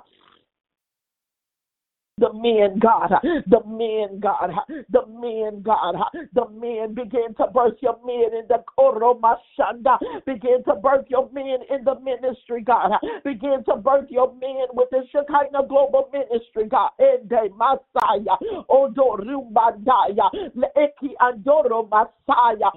[2.19, 3.11] the men, God,
[3.47, 4.51] the men, God,
[4.91, 5.95] the men, God,
[6.35, 11.61] the men begin to birth your men in the Koromashanda, begin to birth your men
[11.71, 12.93] in the ministry, God,
[13.25, 18.37] begin to birth your men with the Shekinah Global Ministry, God, Ende Messiah,
[18.69, 22.71] oh, Odorumbandaya, Leeki Andoro Messiah,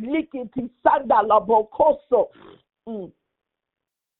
[0.00, 2.28] Likiti Sanda Labokoso.
[2.88, 3.12] Mm.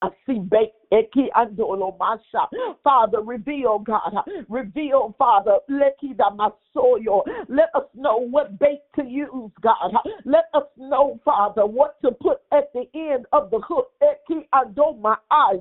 [0.02, 2.48] I see bait Eki andolo masha.
[2.82, 4.12] Father, reveal, God.
[4.48, 5.58] Reveal, Father.
[5.70, 7.22] Lekida masoyo.
[7.48, 9.94] Let us know what bait to use, God.
[10.24, 13.90] Let us know, Father, what to put at the end of the hook.
[14.02, 15.58] Eki andoma aya.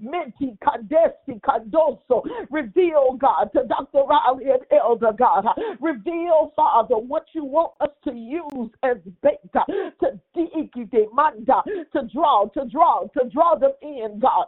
[0.00, 2.24] Menti kandesi kandoso.
[2.50, 4.04] Reveal, God, to Dr.
[4.08, 5.46] Riley and Elder, God.
[5.80, 11.62] Reveal, Father, what you want us to use as bait to diki manda
[11.92, 14.46] to draw, to draw, to draw them in, God.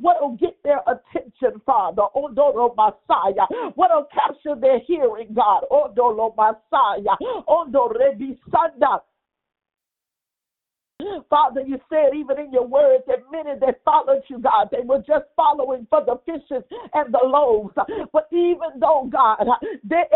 [0.00, 2.02] What'll get their attention, Father?
[2.14, 3.46] Oh, Ondoro oh, Messiah.
[3.74, 5.64] What'll capture their hearing, God?
[5.70, 7.16] Oh, Ondoro Messiah.
[7.48, 9.00] Ondore Bisanda.
[11.28, 15.02] Father, you said even in your word that many that followed you, God, they were
[15.06, 17.74] just following for the fishes and the loaves.
[18.12, 19.46] But even though, God,
[19.84, 20.06] their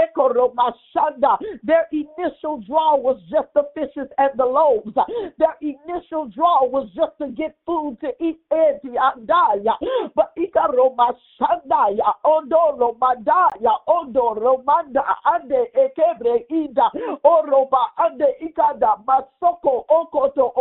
[1.62, 4.94] their initial draw was just the fishes and the loaves.
[5.38, 8.40] Their initial draw was just to get food to eat.
[8.50, 9.74] And to.
[10.14, 16.90] But Ikaromashanda, Ondolo Madaya, Ondoro Manda, Ande Ekebre Ida,
[17.24, 20.52] Oroba, Ande Ikada, Masoko, Okoto,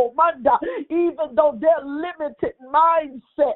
[0.89, 3.53] even though their limited mindset,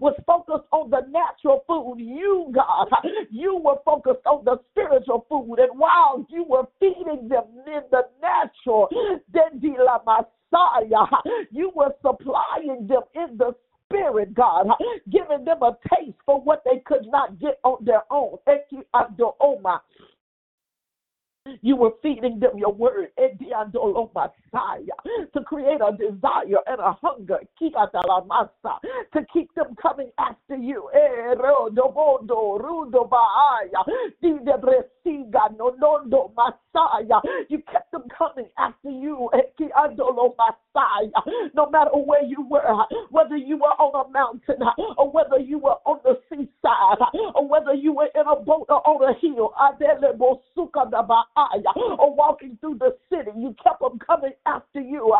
[0.00, 2.88] was focused on the natural food, you, God,
[3.30, 5.58] you were focused on the spiritual food.
[5.58, 8.88] And while you were feeding them in the natural,
[9.32, 11.06] then Messiah,
[11.50, 13.54] you were supplying them in the
[13.92, 14.66] spirit, God,
[15.10, 18.38] giving them a taste for what they could not get on their own.
[19.40, 19.60] Oh
[21.60, 23.34] You were feeding them your word to
[25.44, 27.38] create a desire and a hunger
[29.12, 30.88] to keep them coming after you.
[30.94, 31.34] Eh,
[37.48, 39.30] you kept them coming after you.
[41.54, 44.62] No matter where you were, whether you were on a mountain
[44.96, 46.98] or whether you were on the seaside
[47.34, 49.52] or whether you were in a boat or on a hill
[51.36, 53.30] or walking through the city.
[53.36, 55.14] You kept them coming after you.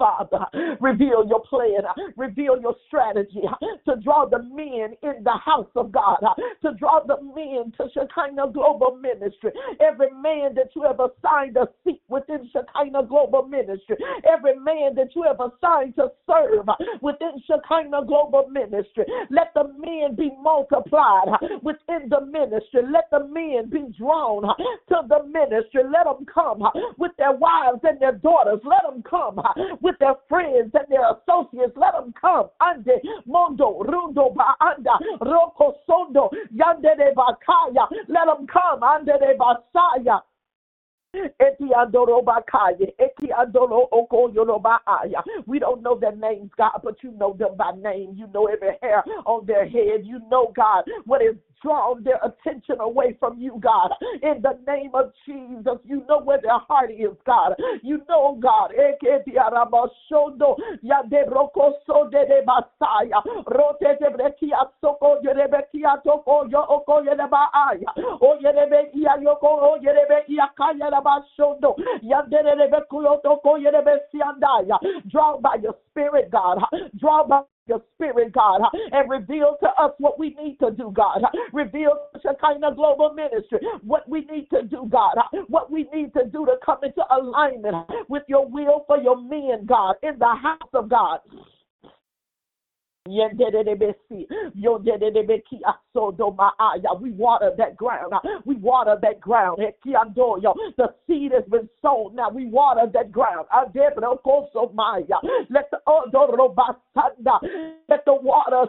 [0.00, 0.46] Father.
[0.80, 1.84] Reveal your plan,
[2.16, 3.42] reveal your strategy
[3.86, 6.16] to draw the men in the house of God,
[6.62, 9.52] to draw the men to Shekinah Global Ministry.
[9.78, 13.96] Every man that you have assigned a seat within Shekinah Global Ministry,
[14.26, 16.66] every man that you have assigned to serve
[17.02, 21.28] within Shekinah Global Ministry, let the men be multiplied
[21.62, 22.80] within the ministry.
[22.90, 24.42] Let the men be drawn
[24.88, 25.82] to the ministry.
[25.84, 26.62] Let them come
[26.96, 28.60] with their wives and their daughters.
[28.64, 29.40] Let them come
[29.82, 31.76] with with their friends and their associates.
[31.76, 32.48] Let them come.
[32.62, 37.88] Ande mondo rundo ba anda roko sondo yande de bakaya.
[38.08, 38.82] Let them come.
[38.82, 40.22] Ande de basaya.
[41.12, 41.70] Eti.
[42.98, 45.22] Eti andoro oko yorobaaya.
[45.46, 48.14] We don't know their names, God, but you know them by name.
[48.14, 50.04] You know every hair on their head.
[50.04, 53.90] You know, God, what is drawn their attention away from you, God.
[54.22, 57.54] In the name of Jesus, you know where their heart is, God.
[57.82, 58.72] You know, God.
[75.08, 76.58] Draw by your spirit, God.
[76.98, 78.60] Draw by your spirit, God,
[78.92, 81.22] and reveal to us what we need to do, God.
[81.52, 85.16] Reveal your Shekinah Global Ministry what we need to do, God.
[85.48, 87.76] What we need to do to come into alignment
[88.08, 91.20] with your will for your men, God, in the house of God.
[93.06, 93.22] We
[97.12, 98.12] water that ground.
[98.44, 99.58] We water that ground.
[99.58, 102.14] The seed has been sown.
[102.14, 103.46] Now we water that ground.
[103.52, 103.72] Let
[105.70, 105.78] the
[107.88, 108.68] let the waters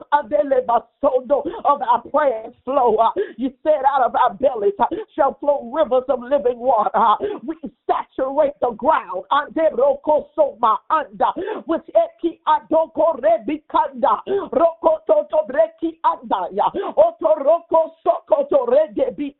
[1.65, 2.97] of our prayers flow.
[3.37, 4.73] You said out of our bellies
[5.13, 7.17] shall flow rivers of living water.
[7.43, 9.25] We saturate the ground.
[11.67, 11.81] With
[14.27, 16.71] Rokoto to breki andaya.
[16.95, 19.35] Otoroko sokoto rege bi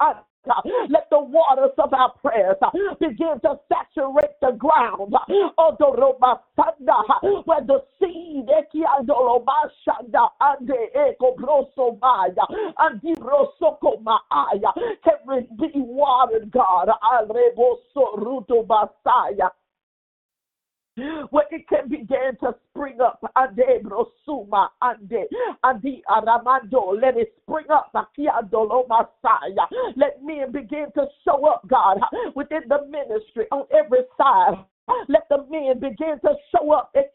[0.89, 2.57] let the waters of our prayers
[2.99, 5.13] begin to saturate the ground.
[7.45, 8.49] Where the seed
[15.03, 16.89] can be watered, God
[21.29, 23.23] where it can begin to spring up.
[23.35, 25.27] Ande brosuma ande
[25.63, 26.99] andi aramando.
[27.01, 27.91] Let it spring up.
[27.95, 29.67] Akiandolo Messiah.
[29.95, 31.99] Let men begin to show up, God,
[32.35, 34.65] within the ministry on every side.
[35.07, 36.91] Let the men begin to show up.
[36.93, 37.13] Let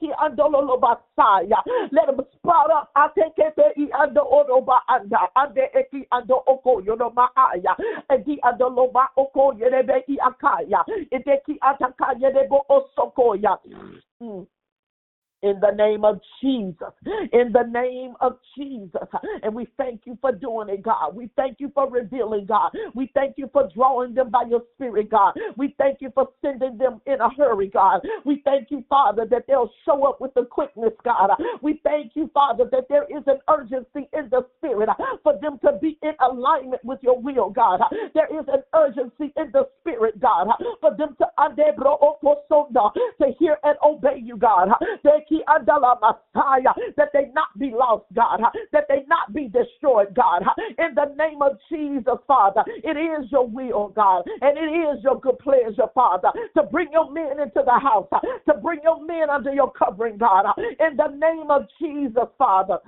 [2.06, 2.92] them sprout up.
[14.22, 14.46] Mm.
[15.46, 16.92] In the name of Jesus.
[17.32, 19.08] In the name of Jesus.
[19.42, 21.14] And we thank you for doing it, God.
[21.14, 22.72] We thank you for revealing, God.
[22.94, 25.34] We thank you for drawing them by your spirit, God.
[25.56, 28.00] We thank you for sending them in a hurry, God.
[28.24, 31.30] We thank you, Father, that they'll show up with the quickness, God.
[31.62, 34.88] We thank you, Father, that there is an urgency in the spirit
[35.22, 37.80] for them to be in alignment with your will, God.
[38.14, 40.48] There is an urgency in the spirit, God,
[40.80, 41.25] for them to
[43.18, 44.68] to hear and obey you, God.
[46.96, 48.40] That they not be lost, God.
[48.72, 50.42] That they not be destroyed, God.
[50.78, 55.20] In the name of Jesus, Father, it is your will, God, and it is your
[55.20, 58.08] good pleasure, Father, to bring your men into the house,
[58.46, 60.46] to bring your men under your covering, God.
[60.58, 62.78] In the name of Jesus, Father.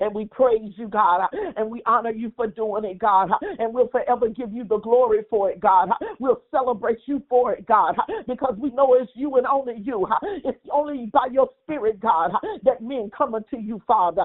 [0.00, 1.26] And we praise you, God,
[1.56, 5.20] and we honor you for doing it, God, and we'll forever give you the glory
[5.30, 5.88] for it, God.
[6.18, 10.06] We'll celebrate you for it, God, because we know it's you and only you.
[10.44, 12.32] It's only by your spirit, God,
[12.64, 14.24] that men come unto you, Father.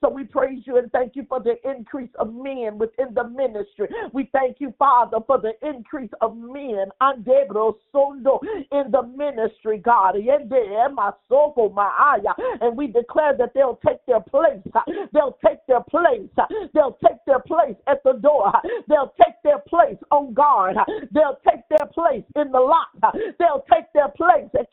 [0.00, 3.88] So we praise you and thank you for the increase of men within the ministry.
[4.12, 6.86] We thank you, Father, for the increase of men
[8.72, 10.16] in the ministry, God.
[12.60, 14.62] And we declare that they'll take their place.
[15.12, 16.28] They'll take their place.
[16.74, 18.52] They'll take their place at the door.
[18.88, 20.76] They'll take their place on guard.
[21.12, 22.88] They'll take their place in the lot.
[23.38, 24.68] They'll take their place at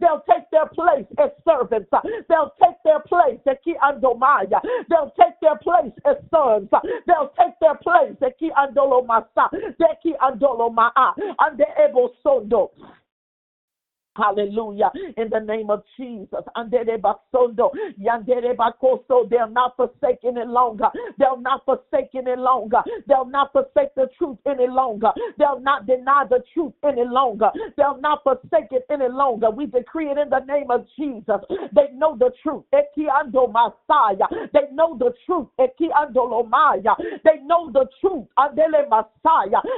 [0.00, 1.90] They'll take their place as servants.
[2.28, 4.60] They'll take their place at Kiandomaya.
[4.88, 6.68] They'll take their place as sons.
[7.06, 9.50] They'll take their place at Kiandolomasa.
[9.80, 10.90] Deki Andoloma.
[11.40, 11.66] And the
[12.26, 12.70] able sondo.
[14.20, 14.90] Hallelujah.
[15.16, 16.44] In the name of Jesus.
[19.30, 20.90] They'll not forsake any longer.
[21.18, 22.82] They'll not forsake any longer.
[23.06, 25.12] They'll not forsake the truth any longer.
[25.38, 27.50] They'll not deny the truth any longer.
[27.76, 29.50] They'll not forsake it any longer.
[29.50, 31.40] We decree it in the name of Jesus.
[31.74, 32.64] They know the truth.
[32.72, 32.86] They
[34.72, 35.48] know the truth.
[35.58, 38.26] They know the truth.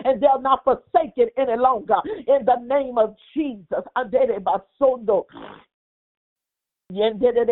[0.05, 2.01] And they'll not forsake it any longer.
[2.27, 3.85] In the name of Jesus.
[3.97, 5.25] Basondo yendere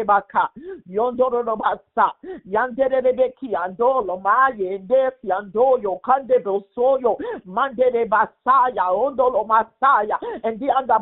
[0.06, 0.50] baka
[0.88, 2.12] yondoro no basa
[2.46, 6.42] yandere beki andolo ma yende yando yo kande
[6.74, 7.16] soyo
[7.46, 10.98] mandere basaya ondolo masaya and the anda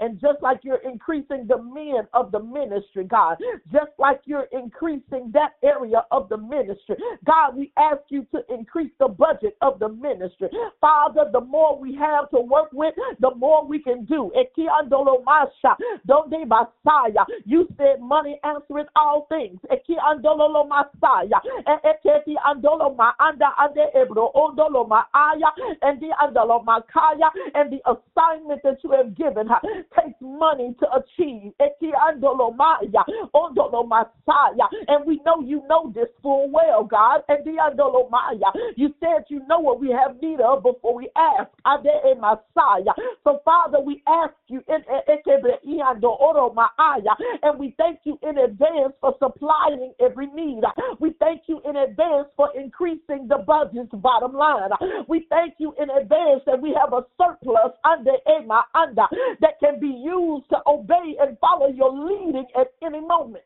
[0.00, 3.38] and just like you're increasing the men of the ministry God
[3.72, 8.90] just like you're increasing that area of the ministry God we ask you to increase
[8.98, 10.48] the budget of the ministry.
[10.80, 14.30] Father the more we have to work with the more we can do.
[14.36, 15.76] Eki andolo masha
[16.06, 19.58] donde basaya you said money answers all things.
[19.70, 21.40] Eki andolo masaya.
[21.84, 25.50] Eketi andolo ma anda ande ebro ondolo ma aya
[25.82, 29.60] and the andolo makaya and the assignment that you have given her
[29.96, 31.52] takes money to achieve.
[31.60, 34.68] Eki andolo maya ondolo masaya.
[34.88, 37.22] And we know you know this full well, God.
[37.28, 38.50] And the andolo maya.
[38.76, 41.50] You said you know what we have need of before we ask.
[41.66, 42.94] Ade e masaya.
[43.24, 48.38] So Father, we ask you ekebe iando oro ma aya and we thank you in
[48.38, 50.62] advance for supplying every need.
[50.98, 54.70] We thank you in advance for increasing the budget's bottom line.
[55.08, 59.06] We thank you in advance that we have a surplus under Ema under
[59.40, 63.44] that can be used to obey and follow your leading at any moment.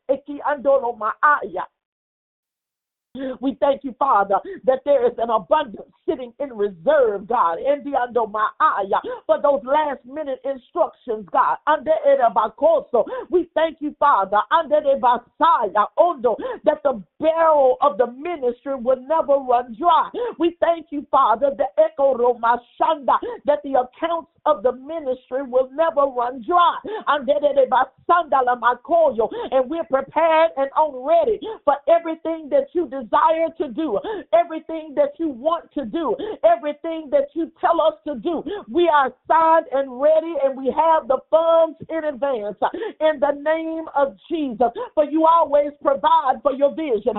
[3.41, 4.35] We thank you, Father,
[4.65, 8.83] that there is an abundance sitting in reserve, God, in the under my eye
[9.25, 11.57] for those last minute instructions, God.
[11.67, 11.91] Under
[13.29, 19.01] we thank you, Father, under the Basaya Ondo, that the barrel of the ministry will
[19.07, 20.09] never run dry.
[20.39, 26.01] We thank you, Father, the Echo Romashanda, that the accounts of the ministry will never
[26.01, 26.77] run dry.
[29.51, 33.04] And we're prepared and on ready for everything that you desire
[33.57, 33.99] to do,
[34.33, 38.43] everything that you want to do, everything that you tell us to do.
[38.69, 43.31] We are signed and ready, and we have the funds in advance uh, in the
[43.31, 44.69] name of Jesus.
[44.93, 47.13] For you always provide for your vision.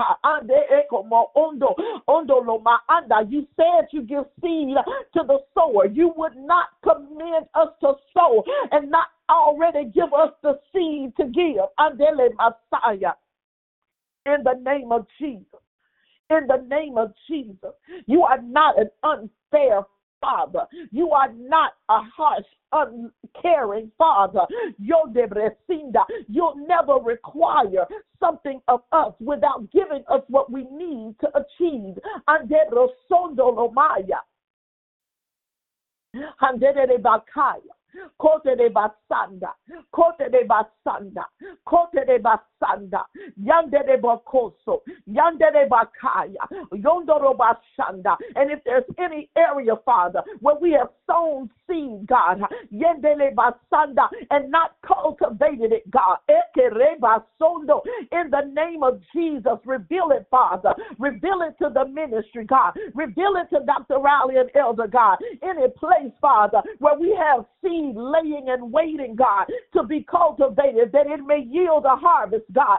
[3.28, 4.76] You said you give seed
[5.14, 5.86] to the sower.
[5.86, 11.26] You would not command us to sow and not already give us the seed to
[11.26, 11.64] give.
[11.78, 13.14] Andele Messiah.
[14.26, 15.60] In the name of Jesus.
[16.30, 17.72] In the name of Jesus.
[18.06, 19.82] You are not an unfair
[20.20, 20.66] Father.
[20.90, 24.46] You are not a harsh, uncaring Father.
[24.78, 27.86] You'll never require
[28.18, 31.98] something of us without giving us what we need to achieve.
[38.18, 39.52] Kote de basanda,
[39.90, 41.24] kote de basanda,
[41.64, 43.04] kote de basanda,
[43.42, 48.16] yande de bokoso, yande de bakaya, yondoro basanda.
[48.34, 52.40] And if there's any area, Father, where we have sown seed, God,
[52.72, 57.82] yende de basanda, and not cultivated it, God, Ekere basondo,
[58.12, 60.74] in the name of Jesus, reveal it, Father.
[60.98, 62.76] Reveal it to the ministry, God.
[62.94, 63.98] Reveal it to Dr.
[63.98, 65.18] Riley and Elder, God.
[65.42, 70.92] Any place, Father, where we have seed seed laying and waiting, God, to be cultivated,
[70.92, 72.78] that it may yield a harvest, God.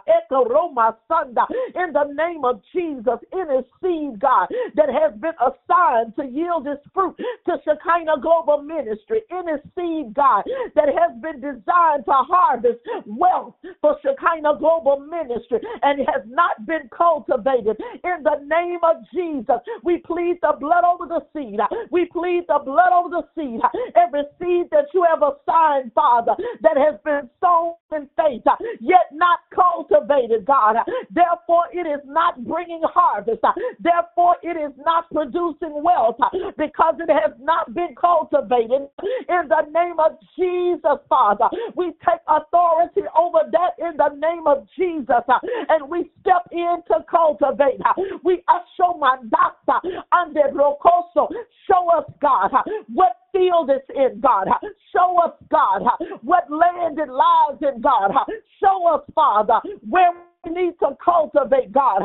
[1.75, 6.67] In the name of Jesus, in his seed, God, that has been assigned to yield
[6.67, 10.43] its fruit to Shekinah Global Ministry, in his seed, God,
[10.75, 16.89] that has been designed to harvest wealth for Shekinah Global Ministry and has not been
[16.95, 17.77] cultivated.
[18.03, 21.59] In the name of Jesus, we plead the blood over the seed.
[21.91, 23.61] We plead the blood over the seed.
[23.95, 29.39] Every seed that have assigned, Father, that has been sown in faith, uh, yet not
[29.53, 30.77] cultivated, God.
[30.77, 33.43] Uh, therefore, it is not bringing harvest.
[33.43, 36.17] Uh, therefore, it is not producing wealth
[36.57, 38.87] because it has not been cultivated.
[39.29, 44.67] In the name of Jesus, Father, we take authority over that in the name of
[44.77, 45.23] Jesus
[45.69, 47.79] and we step in to cultivate.
[48.23, 48.43] We
[48.77, 49.79] show my doctor
[50.11, 51.29] under Rocoso.
[51.67, 52.51] Show us, God,
[52.93, 54.47] what field it's in, God.
[54.93, 55.83] Show us, God,
[56.23, 58.11] what land it lies in, God.
[58.59, 60.11] Show us, Father, where
[60.43, 62.01] we need to cultivate, God.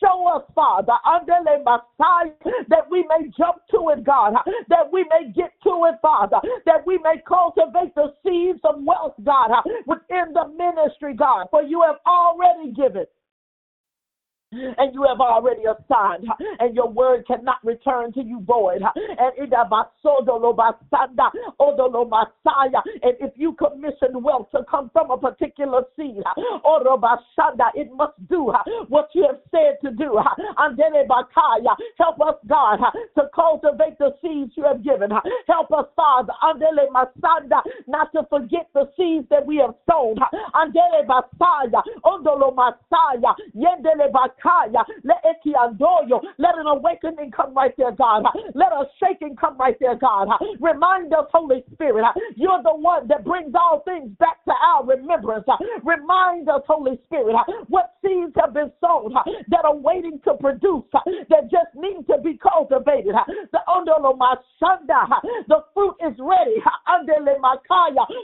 [0.00, 2.32] Show us, Father, under the Messiah,
[2.68, 4.34] that we may jump to it, God,
[4.68, 9.14] that we may get to it, Father, that we may cultivate the seeds of wealth,
[9.24, 9.50] God,
[9.86, 13.06] within the ministry, God, for you have already given
[14.52, 16.26] and you have already assigned,
[16.60, 18.82] and your word cannot return to you void.
[18.96, 19.32] And
[23.20, 26.22] if you commission wealth to come from a particular seed,
[26.64, 28.52] oh, basanda, it must do
[28.88, 30.18] what you have said to do.
[31.98, 32.78] Help us, God,
[33.16, 35.10] to cultivate the seeds you have given.
[35.46, 36.32] Help us, Father,
[37.86, 40.16] not to forget the seeds that we have sown.
[45.04, 46.20] Let Etiandoyo.
[46.38, 48.24] Let an awakening come right there, God.
[48.54, 50.28] Let a shaking come right there, God.
[50.60, 52.04] Remind us, Holy Spirit,
[52.36, 55.46] you're the one that brings all things back to our remembrance.
[55.84, 57.36] Remind us, Holy Spirit,
[57.68, 59.14] what seeds have been sown
[59.48, 63.14] that are waiting to produce, that just need to be cultivated.
[63.52, 63.60] The
[65.48, 66.62] the fruit is ready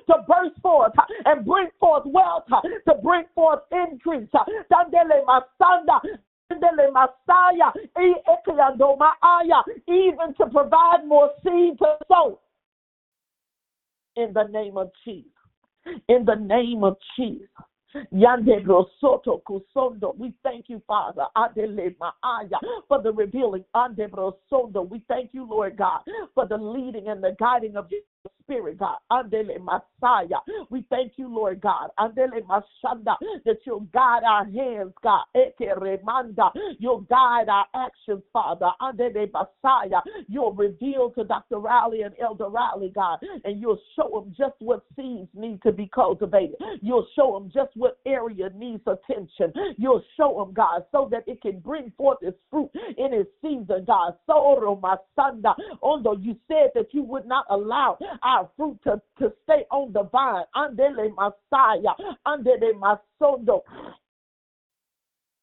[0.06, 0.92] to burst forth
[1.24, 4.28] and bring forth wealth, to bring forth increase.
[9.88, 12.40] Even to provide more seed to sow.
[14.16, 15.30] In the name of Jesus.
[16.08, 17.48] In the name of Jesus.
[18.12, 20.16] Yandebro Soto Kusondo.
[20.16, 23.64] We thank you, Father, Adele Maaya, for the revealing.
[23.74, 24.88] Andebro Sondo.
[24.88, 26.00] We thank you, Lord God,
[26.34, 28.00] for the leading and the guiding of your
[28.42, 28.96] Spirit, God.
[29.10, 30.40] Andele Messiah.
[30.68, 31.90] We thank you, Lord God.
[31.98, 35.24] Andele Mashanda, that you'll guide our hands, God.
[35.36, 36.50] Eke Remanda.
[36.78, 38.70] You'll guide our actions, Father.
[38.80, 40.00] Andele Messiah.
[40.28, 41.58] You'll reveal to Dr.
[41.58, 45.88] Riley and Elder Riley, God, and you'll show them just what seeds need to be
[45.94, 46.56] cultivated.
[46.80, 49.52] You'll show them just what area needs attention.
[49.78, 53.84] You'll show them, God, so that it can bring forth its fruit in its season,
[53.86, 54.14] God.
[54.26, 55.42] So, my son,
[55.80, 60.04] although you said that you would not allow our fruit to, to stay on the
[60.04, 60.44] vine.
[60.56, 61.94] Andele Messiah,
[62.26, 63.62] andele Masondo.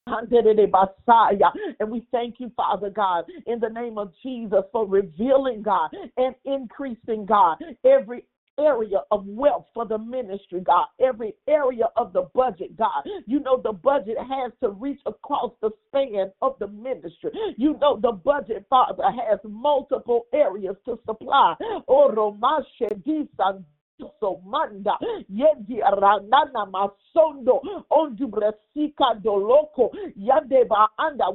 [0.08, 6.34] And we thank you, Father God, in the name of Jesus for revealing, God, and
[6.46, 8.26] increasing, God, every
[8.60, 13.04] area of wealth for the ministry, God, every area of the budget, God.
[13.26, 17.32] You know, the budget has to reach across the span of the ministry.
[17.58, 21.56] You know, the budget, Father, has multiple areas to supply.
[21.88, 22.12] Oh,
[23.38, 23.64] so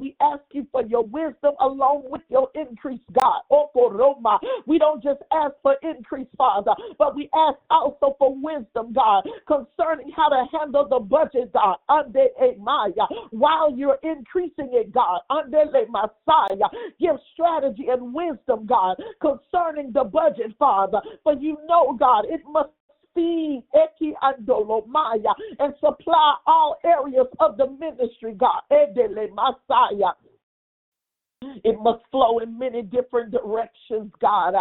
[0.01, 3.43] We ask you for your wisdom along with your increase, God.
[4.67, 10.11] We don't just ask for increase, Father, but we ask also for wisdom, God, concerning
[10.17, 11.77] how to handle the budget, God.
[11.89, 13.07] Ande Maya.
[13.31, 15.21] While you're increasing it, God.
[15.31, 16.69] Ande Messiah.
[17.01, 21.01] Give strategy and wisdom, God, concerning the budget, Father.
[21.23, 22.71] For you know, God, it must
[23.15, 28.63] feed Eki Andolomaya and supply all areas of the ministry, God.
[28.73, 30.13] Edele Messiah.
[31.65, 34.55] It must flow in many different directions, God.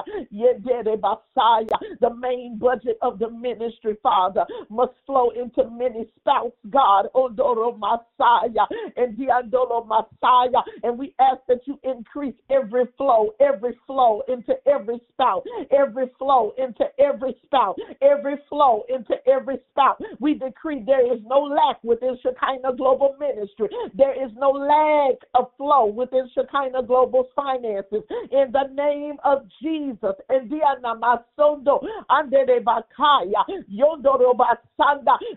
[2.01, 7.07] The main budget of the ministry, Father, must flow into many spouts, God.
[7.13, 8.65] Oh, Odoro Messiah
[8.95, 10.61] and Diandolo Messiah.
[10.84, 16.53] And we ask that you increase every flow, every flow into every spout, every flow
[16.57, 20.01] into every spout, every flow into every spout.
[20.19, 23.69] We decree there is no lack within Shekinah Global Ministry.
[23.93, 28.01] There is no lack of flow within Shekinah The global Finances.
[28.32, 30.15] In the name of Jesus.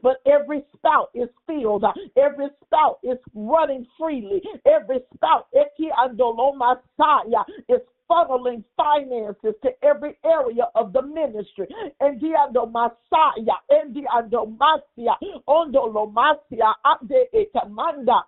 [0.02, 1.84] But every spout is filled.
[2.16, 4.40] Every spout is running freely.
[4.64, 7.80] Every spout, Masaya, is
[8.10, 11.66] funneling finances to every area of the ministry.
[12.00, 15.16] And diando Messiah, and diando Masia,
[15.48, 18.22] Ondolo Masia, Ade Etamanda.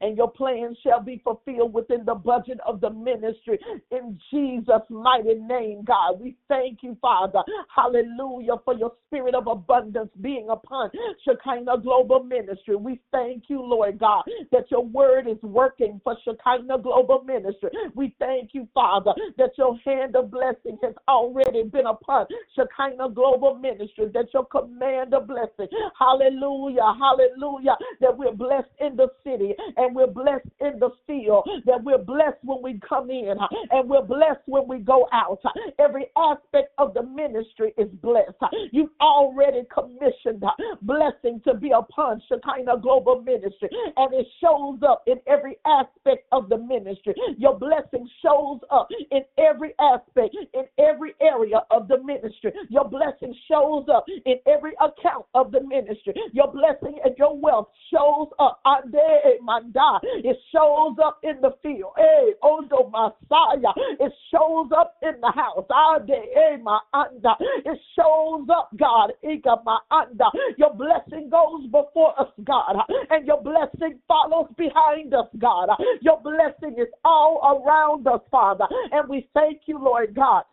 [0.00, 3.58] And your plans shall be fulfilled within the budget of the ministry
[3.90, 6.20] in Jesus' mighty name, God.
[6.20, 7.42] We thank you, Father.
[7.74, 10.90] Hallelujah, for your spirit of abundance being upon
[11.24, 12.76] Shekinah Global Ministry.
[12.76, 17.70] We thank you, Lord God, that your word is working for Shekinah Global Ministry.
[17.94, 22.26] We thank you, Father, that your hand of blessing has already been upon
[22.56, 25.68] Shekinah Global Ministry, that your command of blessing,
[25.98, 26.94] hallelujah Hallelujah.
[26.98, 27.76] Hallelujah.
[28.00, 31.48] That we're blessed in the city and we're blessed in the field.
[31.66, 33.34] That we're blessed when we come in
[33.70, 35.40] and we're blessed when we go out.
[35.78, 38.34] Every aspect of the ministry is blessed.
[38.72, 40.42] You've already commissioned
[40.82, 46.48] blessing to be upon Shekinah Global Ministry and it shows up in every aspect of
[46.48, 47.14] the ministry.
[47.38, 52.52] Your blessing shows up in every aspect, in every area of the ministry.
[52.68, 56.14] Your blessing shows up in every account of the ministry.
[56.32, 58.60] Your blessing and your wealth shows up.
[58.64, 61.92] It shows up in the field.
[61.96, 63.72] Hey, oh, Ondo Messiah.
[64.00, 65.64] It shows up in the house.
[67.64, 69.12] It shows up, God.
[70.56, 72.76] Your blessing goes before us, God.
[73.10, 75.68] And your blessing follows behind us, God.
[76.00, 78.66] Your blessing is all around us, Father.
[78.92, 80.44] And we thank you, Lord God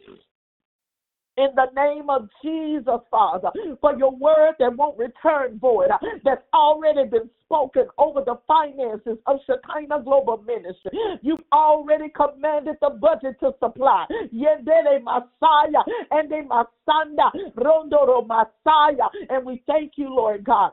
[1.38, 5.90] in the name of Jesus, Father, for your word that won't return void,
[6.24, 10.92] that's already been spoken over the finances of Shekinah Global Ministry.
[11.22, 14.06] You've already commanded the budget to supply.
[14.34, 19.08] Yendele Messiah and Masanda Rondoro Messiah.
[19.30, 20.72] And we thank you, Lord God.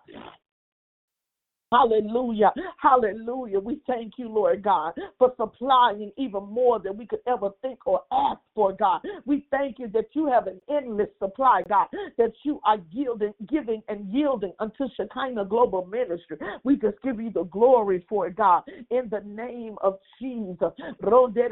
[1.71, 2.53] Hallelujah.
[2.79, 3.61] Hallelujah.
[3.61, 8.03] We thank you, Lord God, for supplying even more than we could ever think or
[8.11, 9.03] ask for, God.
[9.27, 13.83] We thank you that you have an endless supply, God, that you are yielding, giving
[13.89, 16.39] and yielding unto Shekinah Global Ministry.
[16.65, 20.73] We just give you the glory for it, God, in the name of Jesus.
[21.03, 21.49] ramande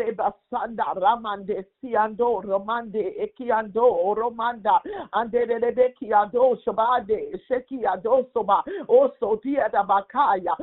[10.12, 10.56] oso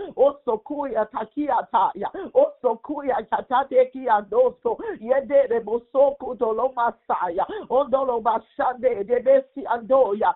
[0.54, 10.34] Osokuya Takia Taya, Osokuya Tatatekia Doso, Yede de Bosoku Dolomasaya, Ondolo Bashande, Debesi Andoya.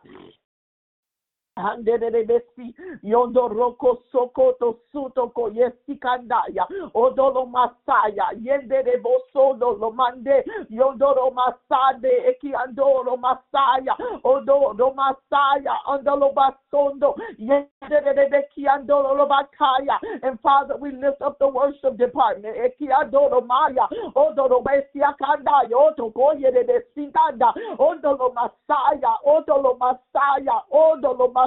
[1.57, 11.31] Anderebesi, yondo roko sokoto suto ko yesi kandaya, odolo masaya, yendere bosodo lo mande, yondoro
[11.33, 19.97] masade, eki andoro masaya, odoro masaya, andolo basondo, yendere beki andolo lo bakaya.
[20.21, 26.13] And Father, we lift up the worship department, eki andoro maya, odoro besi akanda, yoto
[26.13, 31.46] koye de besikanda, odolo masaya, odolo masaya, odolo masaya,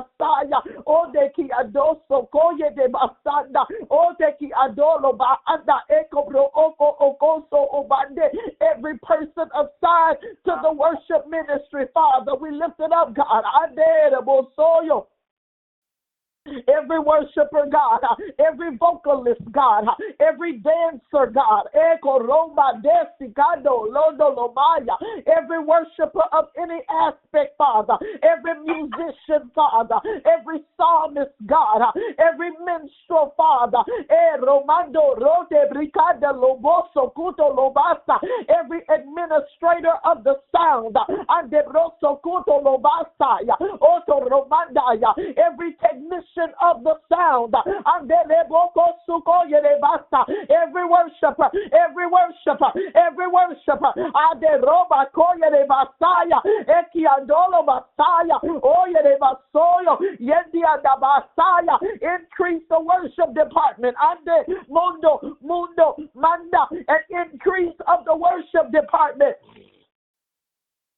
[1.35, 3.67] Ki adoso koye de basanda.
[4.39, 5.83] Ki adolo ba anda
[6.55, 8.31] oko okoso obande.
[8.61, 13.45] Every person assigned to the worship ministry, Father, we lift it up, God.
[13.63, 15.07] Ade de bosoyo.
[16.47, 18.01] Every worshiper, God,
[18.39, 19.85] every vocalist, God,
[20.21, 21.67] every dancer, God,
[25.27, 33.83] every worshiper of any aspect, Father, every musician, Father, every psalmist, God, every minstrel, Father,
[34.09, 34.37] eh,
[37.51, 38.19] lobasa,
[38.49, 40.97] every administrator of the sound,
[45.37, 46.30] every technician
[46.63, 47.55] of the sound.
[50.51, 53.93] Every worshiper, every worshiper, every worshiper.
[54.15, 60.63] Aderoba koye de basaya, eki andolo basaya, oye de basoyo, yendi
[61.01, 61.79] basaya.
[62.01, 63.97] Increase the worship department.
[64.01, 69.37] Ande mundo, mundo, manda, an increase of the worship department.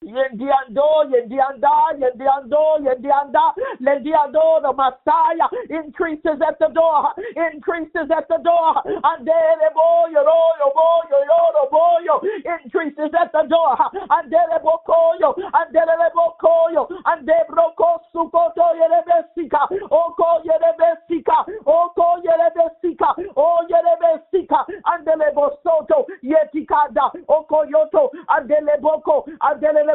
[0.02, 5.48] Yendiando, Yendianda, Yendiando, Yendianda, Lendiando, the Messiah.
[5.70, 7.12] Increases at the door,
[7.52, 12.20] increases at the door, and boyo, boyo, boyo, boyo,
[12.64, 13.76] increases at the door,
[14.10, 14.32] and
[14.62, 15.74] bokoyo, and
[16.14, 27.64] bokoyo, and broko sukoto yerebesika, oko yerebesika, oko yerebesika, o yerebesika, and bosoto, yetikada, oko
[27.64, 29.24] yoto, and boko,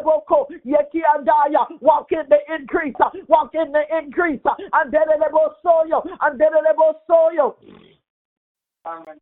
[0.05, 1.27] and
[1.81, 2.95] Walk in the increase.
[3.27, 4.41] Walk in the increase.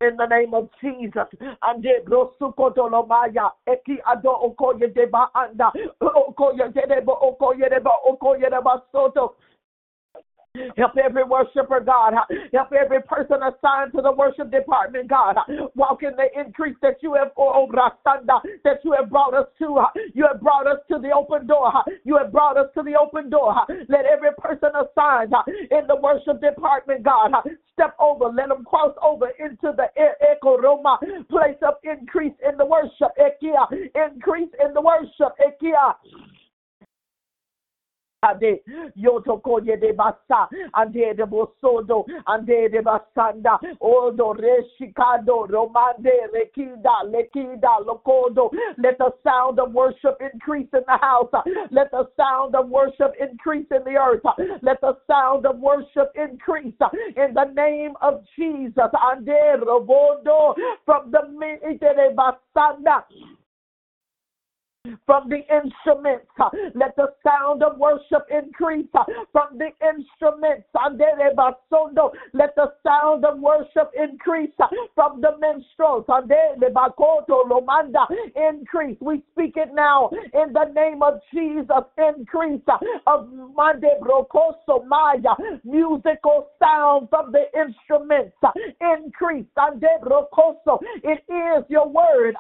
[0.02, 1.28] In the name of Jesus,
[1.64, 5.72] and de brosukoto lomaya eki ado okoye deba anda
[6.02, 9.36] okoye deba okoye deba okoye deba soto.
[10.78, 12.14] Help every worshiper, God.
[12.54, 15.36] Help every person assigned to the worship department, God.
[15.76, 19.78] Walk in the increase that you have, oh, that you have brought us to.
[20.14, 21.72] You have brought us to the open door.
[22.04, 23.54] You have brought us to the open door.
[23.90, 25.34] Let every person assigned
[25.72, 27.32] in the worship department, God,
[27.74, 28.26] step over.
[28.26, 29.88] Let them cross over into the
[30.22, 31.00] echo roma
[31.30, 33.12] place of increase in the worship.
[33.96, 35.36] Increase in the worship
[38.26, 38.62] ade
[38.96, 48.52] yotokoye de basa ande de bosodo ande de basanda odo reshikado romande rekida lekida lokodo.
[48.78, 51.32] Let the sound of worship increase in the house.
[51.72, 54.24] Let the sound of worship increase in the earth.
[54.62, 56.76] Let the sound of worship increase
[57.16, 58.92] in the name of Jesus.
[59.12, 60.56] Ande robodo
[60.86, 61.26] from the
[62.16, 63.04] basanda
[65.06, 66.28] from the instruments.
[66.40, 70.68] Uh, let the sound of worship increase uh, from the instruments.
[70.76, 70.90] Uh,
[72.34, 74.52] let the sound of worship increase
[74.96, 76.06] from the minstrels.
[78.36, 78.98] Increase.
[79.02, 81.68] We speak it now in the name of Jesus.
[81.98, 82.62] Increase
[83.08, 85.36] of Mande Brocoso Maya.
[85.64, 88.36] Musical sound from the instruments.
[88.82, 89.46] Increase.
[91.04, 92.36] It is your word.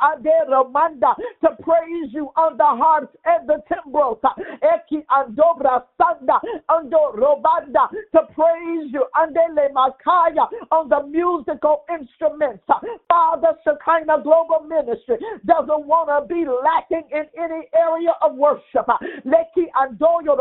[1.41, 4.19] To praise you on the harps and the timbrels.
[4.63, 9.05] Eki andobra sanda ando robanda to praise you.
[9.15, 12.63] Andele makaya on the musical instruments.
[13.07, 18.87] Father Shekinah Global Ministry doesn't want to be lacking in any area of worship.
[19.25, 20.35] Leki andoyo.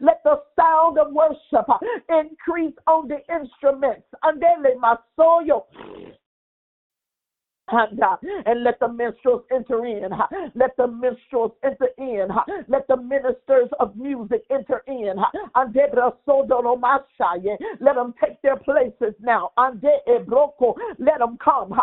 [0.00, 1.66] Let the sound of worship
[2.08, 4.06] increase on the instruments.
[4.24, 5.64] Andele masoyo
[7.68, 10.10] and let the minstrels enter in.
[10.54, 12.28] Let the minstrels enter in.
[12.68, 15.16] Let the ministers of music enter in.
[17.80, 19.50] Let them take their places now.
[19.58, 21.80] Let them come.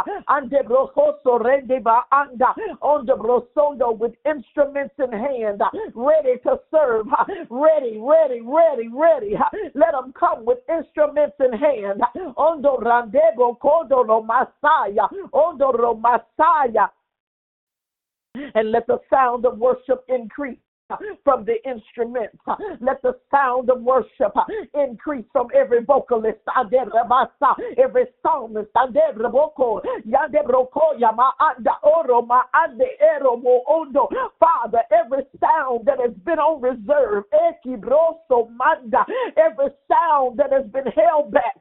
[3.99, 5.61] With instruments in hand,
[5.93, 7.07] ready to serve.
[7.49, 9.35] Ready, ready, ready, ready.
[9.73, 12.01] Let them come with instruments in hand.
[12.37, 15.09] Ondo no masaya.
[15.33, 16.87] Ondo Messiah.
[18.55, 20.62] And let the sound of worship increase
[21.23, 22.37] from the instruments.
[22.79, 24.33] Let the sound of worship
[24.73, 26.39] increase from every vocalist,
[27.77, 28.69] every psalmist,
[34.39, 37.77] Father, every sound that has been on reserve, every
[39.87, 41.57] sound that has been held back,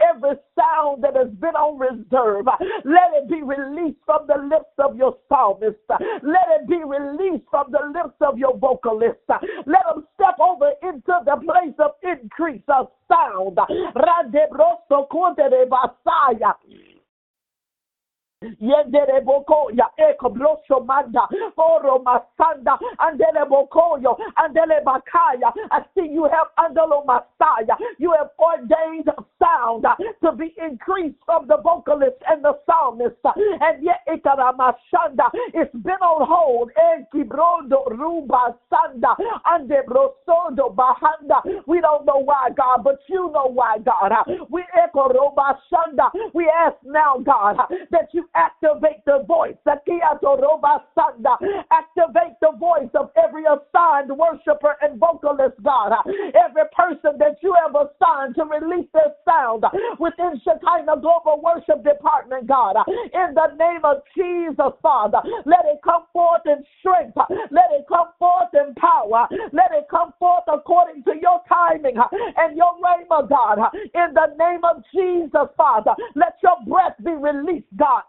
[0.00, 2.46] every sound that has been on reserve,
[2.84, 5.76] let it be released from the lips of your psalmist.
[5.88, 9.18] Let it be released from the lips of your vocalist.
[9.66, 13.58] Let them step over into the place of increase of sound.
[18.60, 25.52] Yendere bokoya ekoblosho manda oro masanda andele bokoyo andele bakaya.
[25.70, 27.76] I see you have andelo masaya.
[27.98, 29.84] You have ordained sound
[30.22, 36.26] to be increased from the vocalist and the psalmist, and yet ikaramashanda it's been on
[36.26, 36.70] hold.
[36.76, 41.42] Ekibrondo ruba sanda ande brosondo bahanda.
[41.66, 44.12] We don't know why, God, but you know why, God.
[44.50, 46.10] We echo roba shanda.
[46.34, 47.56] We ask now, God,
[47.90, 49.56] that you activate the voice.
[51.70, 55.92] Activate the voice of every assigned worshiper and vocalist, God.
[56.34, 59.64] Every person that you have assigned to release their sound
[59.98, 62.76] within Shekinah Global Worship Department, God.
[62.86, 67.16] In the name of Jesus, Father, let it come forth in strength.
[67.50, 69.28] Let it come forth in power.
[69.52, 71.96] Let it come forth according to your timing
[72.36, 73.58] and your rhema, God.
[73.94, 78.02] In the name of Jesus, Father, let your breath be released, God.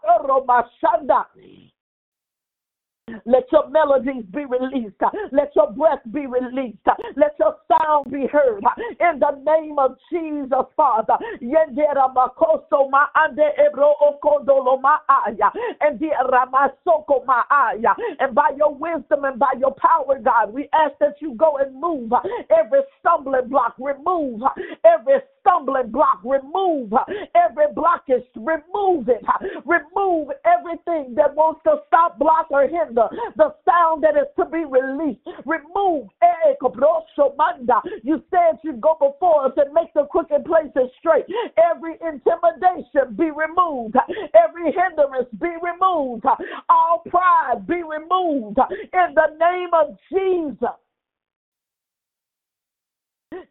[3.24, 5.00] Let your melodies be released.
[5.32, 6.78] Let your breath be released.
[7.16, 8.62] Let your sound be heard.
[9.00, 11.16] In the name of Jesus, Father.
[18.20, 21.74] And by your wisdom and by your power, God, we ask that you go and
[21.80, 22.12] move
[22.50, 23.74] every stumbling block.
[23.78, 24.42] Remove
[24.84, 25.20] every
[25.58, 26.20] stumbling block.
[26.24, 26.92] Remove
[27.34, 28.24] every blockage.
[28.36, 29.22] Remove it.
[29.64, 34.64] Remove everything that wants to stop, block, or hinder the sound that is to be
[34.64, 35.20] released.
[35.44, 36.08] Remove.
[38.02, 41.24] You said you'd go before us and make the crooked places straight.
[41.58, 43.96] Every intimidation be removed.
[44.34, 46.24] Every hindrance be removed.
[46.68, 48.58] All pride be removed.
[48.70, 50.77] In the name of Jesus.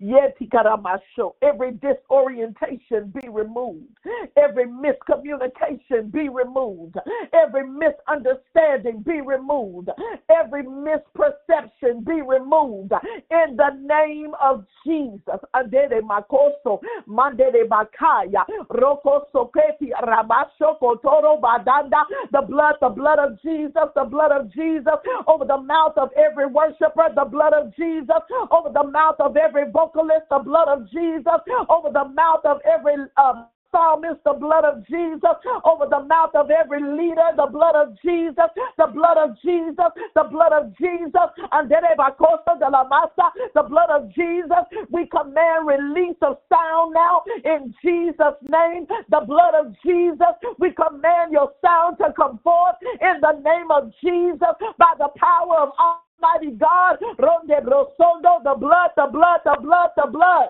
[0.02, 1.34] Yetikaramasho.
[1.42, 3.98] Every disorientation be removed.
[4.36, 6.96] Every miscommunication be removed.
[7.34, 9.90] Every misunderstanding be removed.
[10.30, 12.92] Every misperception be removed.
[13.32, 15.40] In the name of Jesus.
[15.54, 16.80] Adede makoso.
[17.08, 18.46] Mandede bakaya.
[18.70, 22.04] Rokoso keti ramasho kotoro badanda.
[22.32, 24.94] The blood, the blood of Jesus, the blood of Jesus
[25.28, 28.22] over the mouth of every worshiper, the blood of Jesus
[28.52, 31.40] over the mouth of every vocalist, the blood of Jesus
[31.70, 36.50] over the mouth of every um, psalmist, the blood of Jesus over the mouth of
[36.50, 41.70] every leader, the blood of Jesus, the blood of Jesus, the blood of Jesus, and
[41.70, 44.66] the blood of Jesus.
[44.90, 48.88] We command release of sound now in Jesus' name.
[49.10, 50.34] The blood of Jesus.
[50.58, 55.70] We command your sound to come forth in the name of Jesus by the power
[55.70, 56.98] of Almighty God.
[57.00, 60.50] The blood, the blood, the blood, the blood.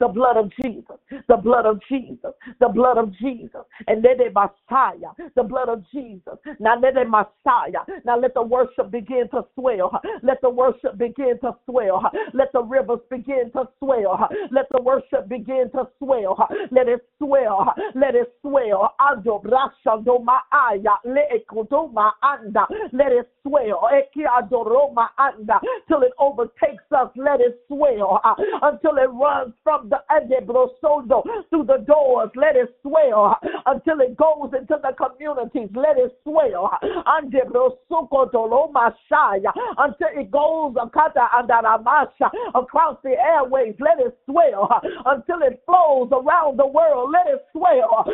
[0.00, 0.96] The blood of Jesus,
[1.28, 5.84] the blood of Jesus, the blood of Jesus, and let it Messiah, the blood of
[5.92, 6.34] Jesus.
[6.60, 7.84] Now let it Messiah.
[8.04, 9.90] Now let the worship begin to swell.
[10.22, 12.02] Let the worship begin to swell.
[12.34, 14.28] Let the rivers begin to swell.
[14.50, 16.36] Let the worship begin to swell.
[16.70, 17.74] Let it swell.
[17.94, 18.94] Let it swell.
[19.00, 21.92] Ando brasha do maaya le ekodo
[22.22, 22.66] anda.
[22.92, 23.88] Let it swell.
[23.92, 27.10] Eki adoro anda till it overtakes us.
[27.16, 28.20] Let it swell
[28.62, 32.28] until it runs from the Adebrosondo through the doors.
[32.34, 35.70] Let it swell until it goes into the communities.
[35.76, 36.76] Let it swell.
[37.06, 37.42] Until
[40.18, 40.74] it goes
[42.54, 43.74] across the airways.
[43.78, 44.68] Let it swell
[45.06, 47.12] until it flows around the world.
[47.12, 48.04] Let it swell.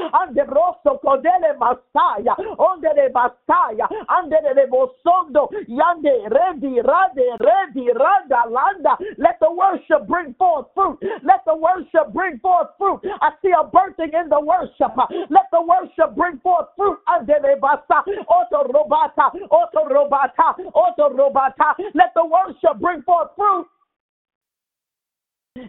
[9.17, 10.99] Let the worship bring forth fruit.
[11.23, 13.01] Let the worship bring forth fruit.
[13.23, 14.93] I see a birthing in the worship.
[15.31, 16.99] Let the worship bring forth fruit.
[17.09, 18.03] Andele basa.
[18.29, 19.33] Auto robata.
[19.51, 20.59] Auto robata.
[20.75, 21.75] Auto robata.
[21.95, 23.67] Let the worship bring forth fruit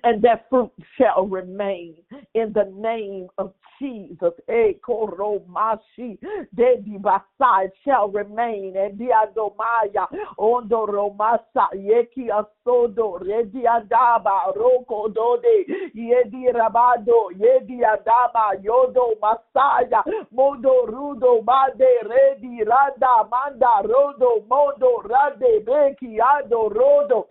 [0.03, 1.95] and that fruit shall remain
[2.33, 4.33] in the name of Jesus.
[4.49, 6.17] E koromashi
[6.55, 8.75] dedi basai shall remain.
[8.75, 10.07] And diadomaya
[10.37, 15.65] ondo romasa yeki asodo redi adaba roko dode
[15.95, 25.63] yedi rabado yedi adaba yodo masaya modo rudo made redi rada manda rodo modo rade
[25.65, 27.27] beki ado rodo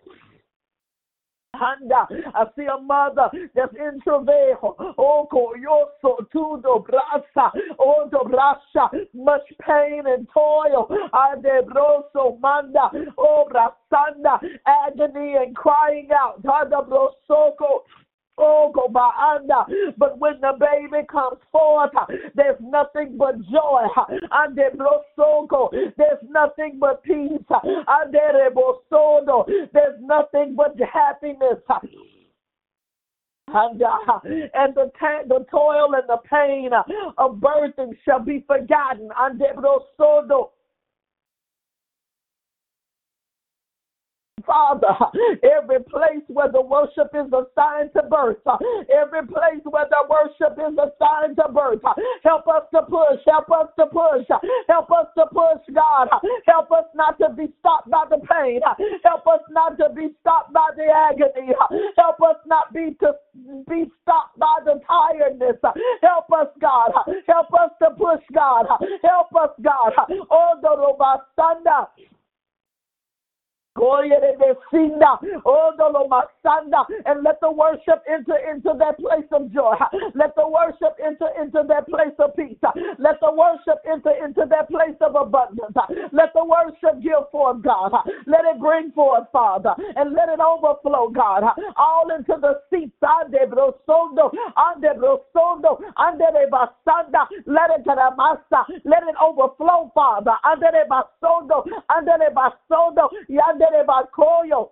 [1.56, 2.06] Handa.
[2.34, 4.76] I see a mother that's in travail.
[4.98, 10.88] Oh, coyoso, tudo, brasa, ondo, brasa, much pain and toil.
[11.12, 16.42] Adebroso, manda, oh, brasanda, agony and crying out.
[16.42, 17.82] Hada, brosoko.
[18.38, 19.10] Oh, go by.
[19.96, 21.90] But when the baby comes forth,
[22.34, 23.86] there's nothing but joy.
[24.30, 27.42] And there's nothing but peace.
[29.72, 31.62] There's nothing but happiness.
[33.48, 34.90] And, uh, and the,
[35.28, 36.70] the toil and the pain
[37.16, 39.08] of birthing shall be forgotten.
[44.46, 44.94] Father,
[45.42, 48.38] every place where the worship is assigned to birth,
[48.94, 51.82] every place where the worship is assigned to birth,
[52.22, 54.26] help us to push, help us to push,
[54.68, 56.08] help us to push, God.
[56.46, 58.60] Help us not to be stopped by the pain,
[59.04, 61.52] help us not to be stopped by the agony,
[61.98, 63.12] help us not be to
[63.68, 65.56] be stopped by the tiredness.
[66.02, 66.92] Help us, God.
[67.26, 68.66] Help us to push, God.
[69.02, 69.92] Help us, God.
[70.30, 70.76] Oh, the
[73.78, 75.72] Oh,
[77.06, 79.74] and let the worship enter into that place of joy.
[80.14, 82.58] Let the worship enter into that place of peace.
[82.98, 85.76] Let the worship enter into that place of abundance.
[86.12, 87.92] Let the worship give forth, God.
[88.26, 91.44] Let it bring forth, Father, and let it overflow, God,
[91.76, 92.92] all into the seats.
[93.02, 93.52] Let it
[98.84, 100.32] let it overflow, Father.
[100.44, 102.30] Under the basondo, under the
[103.66, 104.70] Terebakoyo.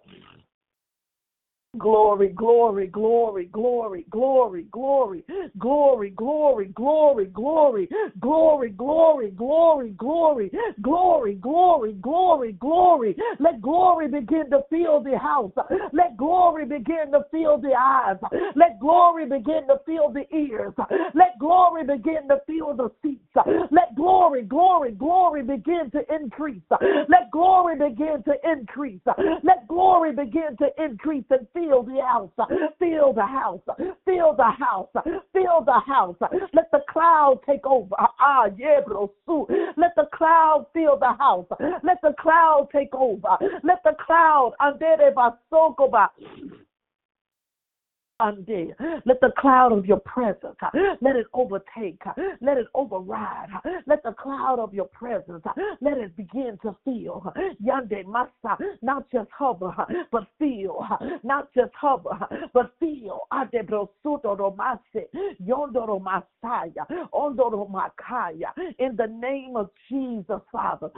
[1.79, 5.25] Glory, glory, glory, glory, glory, glory, glory,
[5.59, 13.17] glory, glory, glory, glory, glory, glory, glory, glory, glory, glory, glory.
[13.41, 15.53] Let glory begin to fill the house.
[15.93, 18.19] Let glory begin to fill the eyes.
[18.55, 20.75] Let glory begin to fill the ears.
[21.15, 23.21] Let glory begin to fill the seats.
[23.71, 26.63] Let glory, glory, glory begin to increase.
[26.71, 29.01] Let glory begin to increase.
[29.43, 32.31] Let glory begin to increase and fill Fill the house.
[32.79, 33.61] Fill the house.
[34.05, 34.89] Fill the house.
[35.33, 36.17] Fill the house.
[36.53, 37.95] Let the cloud take over.
[37.99, 38.81] Ah, yeah,
[39.77, 41.47] Let the cloud fill the house.
[41.83, 43.39] Let the cloud take over.
[43.63, 46.09] Let the cloud andere basokoba
[49.05, 50.71] let the cloud of your presence, uh,
[51.01, 55.43] let it overtake, uh, let it override, uh, let the cloud of your presence,
[55.81, 57.33] let it begin to feel.
[57.63, 59.75] Yande masa, not just hover,
[60.11, 60.87] but feel,
[61.23, 62.19] not just hover,
[62.53, 63.21] but feel.
[63.33, 65.07] Adebrosuto romase,
[65.43, 68.51] yondoro masaya, ondoro makaya.
[68.79, 70.91] In the name of Jesus, Father.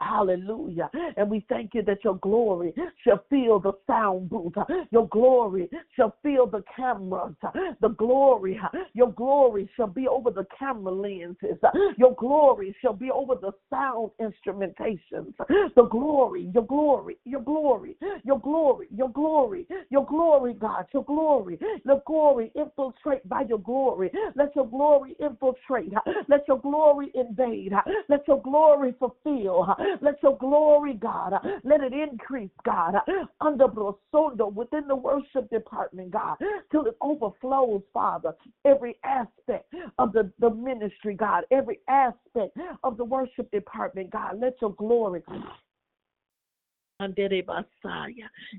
[0.00, 0.90] Hallelujah.
[1.16, 2.72] And we thank you that your glory
[3.04, 4.54] shall fill the sound booth.
[4.90, 7.34] Your glory shall fill the cameras.
[7.80, 8.58] The glory,
[8.94, 11.58] your glory shall be over the camera lenses.
[11.98, 15.34] Your glory shall be over the sound instrumentations.
[15.76, 21.58] The glory, your glory, your glory, your glory, your glory, your glory, God, your glory,
[21.84, 24.10] the glory infiltrate by your glory.
[24.34, 25.92] Let your glory infiltrate.
[26.28, 27.72] Let your glory invade.
[28.08, 29.68] Let your glory fulfill.
[30.00, 31.34] Let your glory, God,
[31.64, 32.94] let it increase, God,
[33.40, 36.36] under Brosondo within the worship department, God,
[36.70, 38.34] till it overflows, Father.
[38.64, 44.54] Every aspect of the, the ministry, God, every aspect of the worship department, God, let
[44.60, 45.22] your glory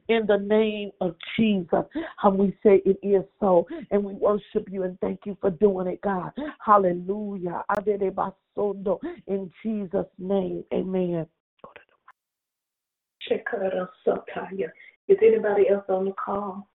[0.08, 1.86] in the name of Jesus,
[2.18, 5.88] how we say it is so, and we worship you and thank you for doing
[5.88, 6.32] it, God.
[6.64, 7.64] Hallelujah.
[9.28, 11.28] In Jesus' name, amen.
[15.08, 16.68] Is anybody else on the call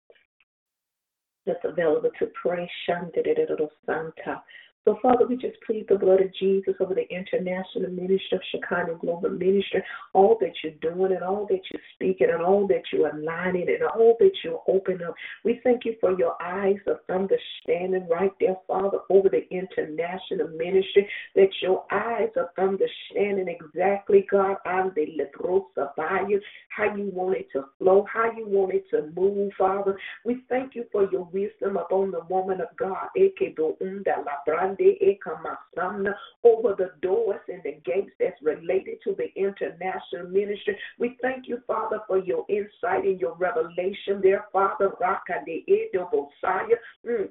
[1.46, 2.70] that's available to pray?
[2.86, 4.42] Santa.
[4.86, 8.98] So, Father, we just plead the blood of Jesus over the international ministry of Shekinah
[9.00, 9.82] Global Ministry,
[10.12, 13.82] all that you're doing and all that you're speaking and all that you're aligning and
[13.82, 15.16] all that you're opening up.
[15.44, 21.10] We thank you for your eyes of understanding right there, Father, over the international ministry,
[21.34, 26.40] that your eyes of understanding exactly, God, I'm the litrosa by you.
[26.68, 29.98] how you want it to flow, how you want it to move, Father.
[30.24, 33.08] We thank you for your wisdom upon the woman of God
[36.44, 40.78] over the doors and the gates that's related to the international ministry.
[40.98, 44.92] We thank you, Father, for your insight and your revelation there, Father.
[47.06, 47.28] Mm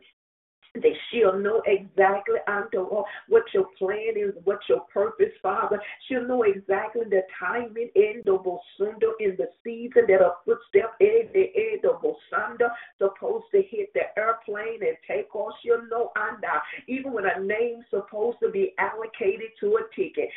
[0.82, 2.84] that she'll know exactly under
[3.28, 5.82] what your plan is, what your purpose, Father.
[6.08, 11.30] She'll know exactly the timing in the Bosundo in the season that a footstep in
[11.34, 15.54] the end of Bosunda supposed to hit the airplane and take off.
[15.64, 20.30] She'll know under even when a name's supposed to be allocated to a ticket.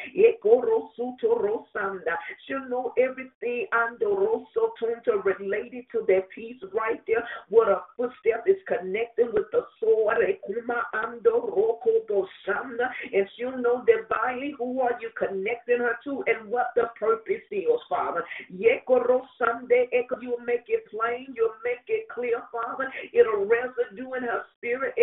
[2.47, 7.27] She'll know everything under Rosso Tunta related to that piece right there.
[7.49, 9.67] What a footstep is connecting with the
[13.13, 17.67] and she'll know divinely who are you connecting her to and what the purpose is,
[17.89, 18.25] Father.
[19.39, 19.89] Sunday,
[20.21, 22.93] you'll make it plain, you'll make it clear, Father.
[23.13, 24.95] It'll residue in her spirit.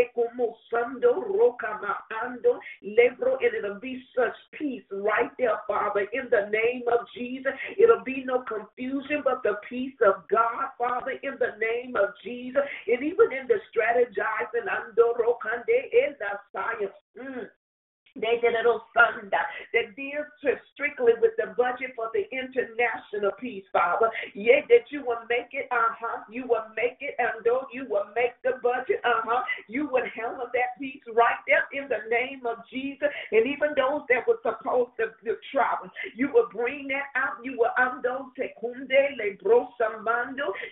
[2.85, 7.51] And it'll be such peace right there, Father, in the name of Jesus.
[7.77, 12.61] It'll be no confusion, but the peace of God, Father, in the name of Jesus.
[12.87, 16.93] And even in the strategizing, Andorokande in the science.
[17.17, 17.25] Mm.
[17.25, 18.05] They did it on Sunday
[19.73, 20.25] that deals
[20.73, 24.09] strictly with the budget for the international peace, Father.
[24.33, 26.23] Yeah, that you will make it, uh huh.
[26.29, 29.43] You will make it, and though you will make the budget, uh huh.
[29.67, 33.09] You will handle that peace right there in the name of Jesus.
[33.31, 37.43] And even those that were supposed to, to travel, you will bring that out.
[37.43, 37.71] You will.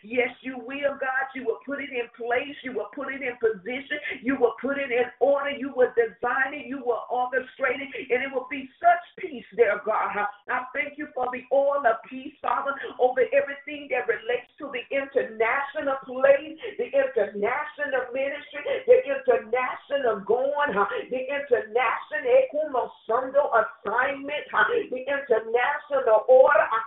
[0.04, 1.26] Yes, you will, God.
[1.36, 2.56] You will put it in place.
[2.64, 3.98] You will put it in position.
[4.22, 5.52] You will put it in order.
[5.52, 6.68] You will design it.
[6.68, 8.12] You will orchestrate it.
[8.12, 10.12] And it will be such peace there, God.
[10.50, 14.84] I thank you for the oil of peace, Father, over everything that relates to the
[14.92, 20.74] international place, the international ministry, the international going,
[21.10, 24.46] the international eh, assignment,
[24.90, 26.66] the international order.
[26.68, 26.80] I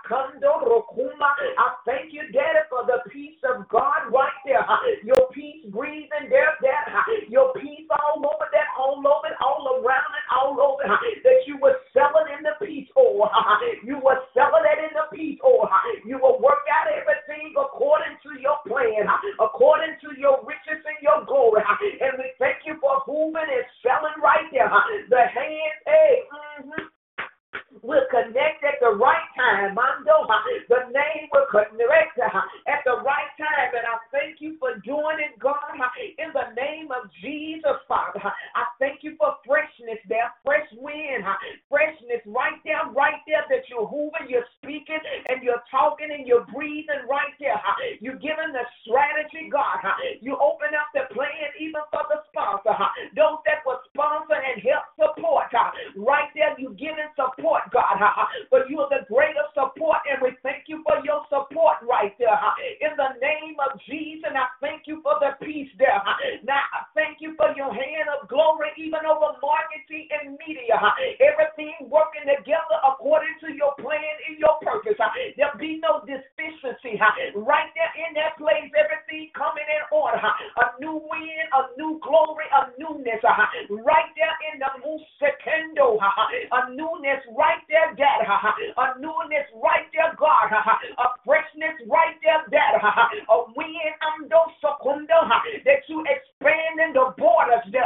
[1.85, 4.65] thank you, Daddy, for the peace of God right there.
[5.03, 6.87] Your peace breathing there, that
[7.29, 11.57] your peace all over that, all over it, all around it, all it, that you
[11.59, 13.29] were selling in the peace oil.
[13.83, 15.67] You were selling it in the peace oil.
[16.07, 19.07] You will work out everything according to your plan,
[19.39, 21.63] according to your riches and your glory.
[22.01, 24.71] And we thank you for moving and selling right there.
[25.09, 26.86] The hands, hey, mm-hmm
[27.87, 29.71] will connect at the right time.
[29.71, 30.27] Mando,
[30.67, 32.27] the name will connect uh,
[32.67, 33.71] at the right time.
[33.71, 35.87] And I thank you for doing it, God, uh,
[36.19, 38.19] in the name of Jesus, Father.
[38.19, 41.39] I thank you for freshness there, fresh wind, uh,
[41.71, 44.99] freshness right there, right there that you're moving, you're speaking,
[45.31, 47.63] and you're talking, and you're breathing right there.
[48.03, 49.79] You're giving the strategy, God.
[50.19, 52.75] You open up the plan even for the sponsor,
[53.15, 55.49] those that will sponsor and help support.
[55.97, 57.97] Right there, you're giving support, God.
[58.53, 62.37] But you are the greatest support, and we thank you for your support right there.
[62.85, 65.97] In the name of Jesus, and I thank you for the peace there.
[66.45, 70.77] Now, I thank you for your hand of glory, even over marketing and media.
[71.17, 74.99] Everything working together according to your plan and your purpose.
[75.39, 77.01] There'll be no deficiency.
[77.33, 80.21] Right there in that place, everything coming in order.
[80.21, 83.23] A new wind, a new glory, a newness.
[83.87, 85.95] Right there in the Musekendo.
[85.95, 88.27] A newness right there, Dad.
[88.27, 90.51] A newness right there, God.
[91.03, 92.83] A freshness right there, Dad.
[93.31, 94.27] A wind, um, I'm
[95.65, 97.85] that you expanding the borders there.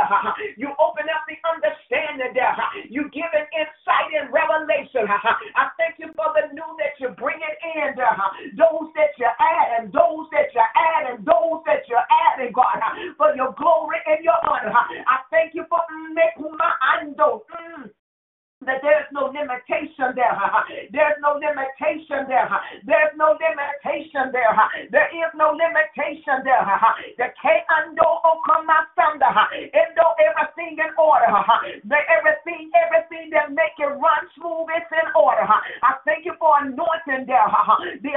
[0.58, 2.56] You open up the understanding there.
[2.90, 5.06] You give an insight and revelation.
[5.10, 8.18] I thank you for the new that you're bringing in there.
[8.58, 12.80] Those that you're adding, those that you're adding, those that you're adding, God,
[13.18, 14.72] for your glory and your honor.
[14.72, 15.82] I thank you for
[16.16, 17.42] Mekuma Ando.
[17.52, 17.92] Mm
[18.66, 20.38] that there's no limitation there.
[20.94, 22.46] There's no limitation there.
[22.86, 24.54] There's no limitation there.
[24.94, 26.62] There is no limitation there.
[27.18, 27.44] The K
[27.74, 29.30] ando okamasanda.
[29.74, 31.32] Endo everything in order.
[31.86, 35.48] The everything, everything that make it run smooth is in order.
[35.48, 37.50] I thank you for anointing there.
[38.06, 38.11] The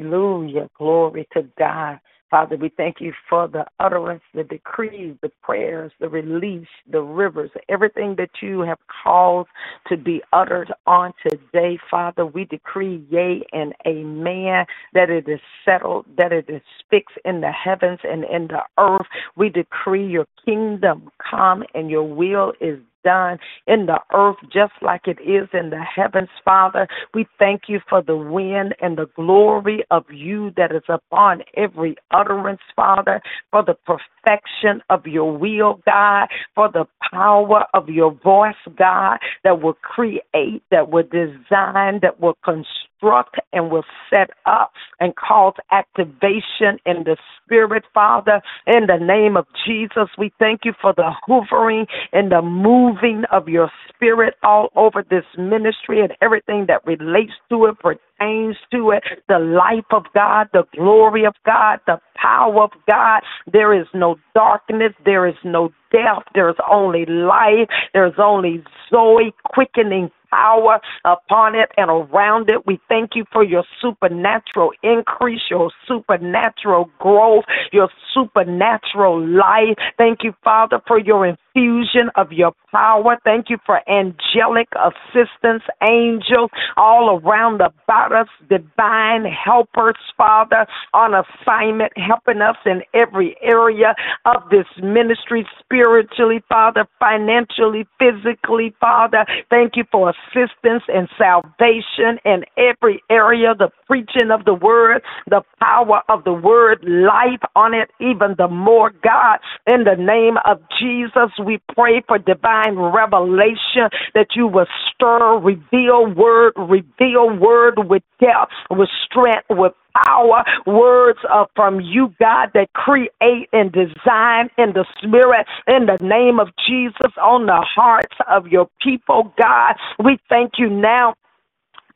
[0.00, 0.68] hallelujah.
[0.78, 2.00] Glory to God.
[2.30, 7.50] Father, we thank you for the utterance, the decrees, the prayers, the release, the rivers,
[7.68, 9.46] everything that you have called
[9.88, 12.26] to be uttered on today, Father.
[12.26, 17.52] We decree yea and amen, that it is settled, that it is fixed in the
[17.52, 19.06] heavens and in the earth.
[19.36, 25.02] We decree your kingdom come and your will is done in the earth just like
[25.06, 26.88] it is in the heavens, Father.
[27.12, 31.96] We thank you for the wind and the glory of you that is upon every
[32.10, 33.20] utterance, Father,
[33.50, 39.60] for the perfection of your will, God, for the power of your voice, God, that
[39.62, 46.78] will create, that will design, that will construct and will set up and cause activation
[46.86, 48.40] in the spirit, Father.
[48.66, 52.93] In the name of Jesus, we thank you for the hoovering and the moving
[53.30, 58.90] of your spirit all over this ministry and everything that relates to it, pertains to
[58.90, 63.22] it, the life of God, the glory of God, the power of God.
[63.52, 70.10] There is no darkness, there is no death, there's only life, there's only Zoe quickening
[70.30, 72.66] power upon it and around it.
[72.66, 79.76] We thank you for your supernatural increase, your supernatural growth, your supernatural life.
[79.96, 83.16] Thank you, Father, for your infusion of your power.
[83.24, 91.92] Thank you for angelic assistance, angels all around about us, divine helpers, Father, on assignment,
[91.96, 93.94] helping us in every area
[94.24, 99.24] of this ministry, spiritually, Father, financially, physically, Father.
[99.50, 105.42] Thank you for assistance and salvation in every area, the preaching of the word, the
[105.60, 109.38] power of the word, life on it, even the more, God.
[109.66, 116.06] In the name of Jesus, we pray for divine revelation that you will stir, reveal
[116.14, 119.72] word, reveal word with depth, with strength, with
[120.06, 125.98] power, words are from you, God, that create and design in the spirit, in the
[126.02, 129.74] name of Jesus, on the hearts of your people, God.
[130.04, 131.14] We thank you now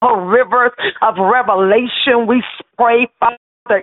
[0.01, 0.73] for rivers
[1.03, 2.27] of revelation.
[2.29, 2.43] We
[2.77, 3.37] pray, Father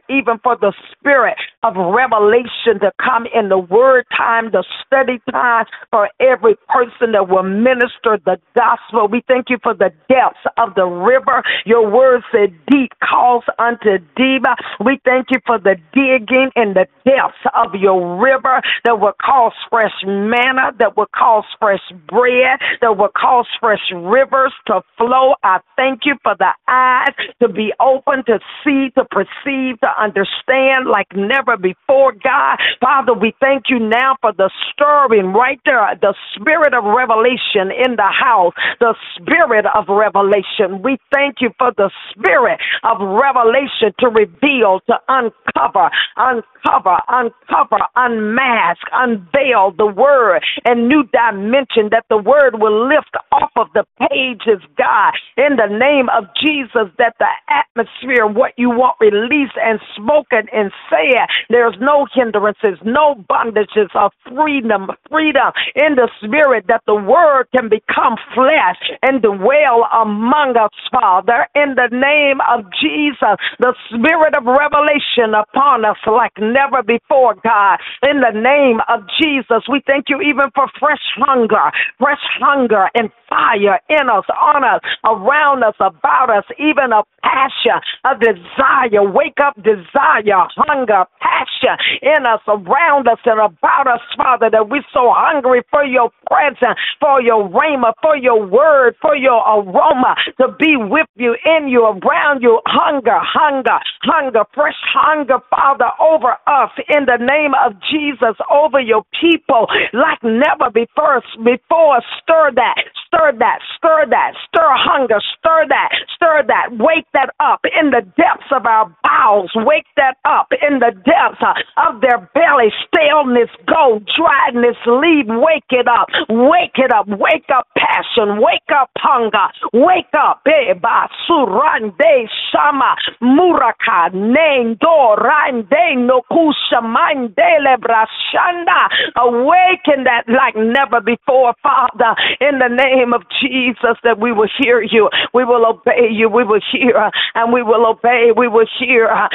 [0.10, 5.66] even for the spirit of revelation to come in the word time, the study time
[5.92, 9.08] for every person that will minister the gospel.
[9.08, 11.44] We thank you for the depths of the river.
[11.66, 14.44] Your word said deep calls unto deep.
[14.84, 19.54] We thank you for the digging in the depths of your river that will cause
[19.70, 25.34] fresh manna, that will cause fresh bread, that will cause fresh rivers to flow.
[25.44, 30.88] I thank you for the eyes to be open to see, to perceive to understand
[30.88, 32.58] like never before, God.
[32.82, 37.96] Father, we thank you now for the stirring right there, the spirit of revelation in
[37.96, 40.82] the house, the spirit of revelation.
[40.84, 48.82] We thank you for the spirit of revelation to reveal, to uncover, uncover, uncover, unmask,
[48.94, 54.62] unveil the word and new dimension that the word will lift off of the pages,
[54.78, 60.48] God, in the name of Jesus, that the atmosphere, what you want released and spoken
[60.54, 61.28] and said.
[61.50, 67.70] There's no hindrances, no bondages of freedom, freedom in the spirit that the word can
[67.70, 73.38] become flesh and dwell among us, Father, in the name of Jesus.
[73.60, 77.80] The spirit of revelation upon us like never before, God.
[78.08, 83.10] In the name of Jesus, we thank you even for fresh hunger, fresh hunger and
[83.36, 89.04] fire in us, on us, around us, about us, even a passion, a desire.
[89.04, 94.86] Wake up desire, hunger, passion in us, around us, and about us, Father, that we're
[94.94, 100.48] so hungry for your presence, for your rhema, for your word, for your aroma, to
[100.58, 102.62] be with you, in you, around you.
[102.66, 109.04] Hunger, hunger, hunger, fresh hunger, Father, over us in the name of Jesus, over your
[109.20, 111.22] people like never before.
[111.44, 112.76] Before, stir that
[113.16, 116.70] Stir that, stir that, stir hunger, stir that, stir that.
[116.78, 119.52] Wake that up in the depths of our bowels.
[119.56, 121.42] Wake that up in the depths
[121.78, 122.72] of their belly.
[122.88, 125.28] Staleness go, dryness leave.
[125.30, 130.42] Wake it up, wake it up, wake up passion, wake up hunger, wake up.
[130.48, 138.90] Eh, Eba surande shama muraka nendo rande nokusha mandele brashanda.
[139.18, 144.82] Awaken that like never before, Father, in the name of Jesus, that we will hear
[144.82, 148.68] you, we will obey you, we will hear, uh, and we will obey, we will
[148.80, 149.08] hear.
[149.08, 149.30] Uh,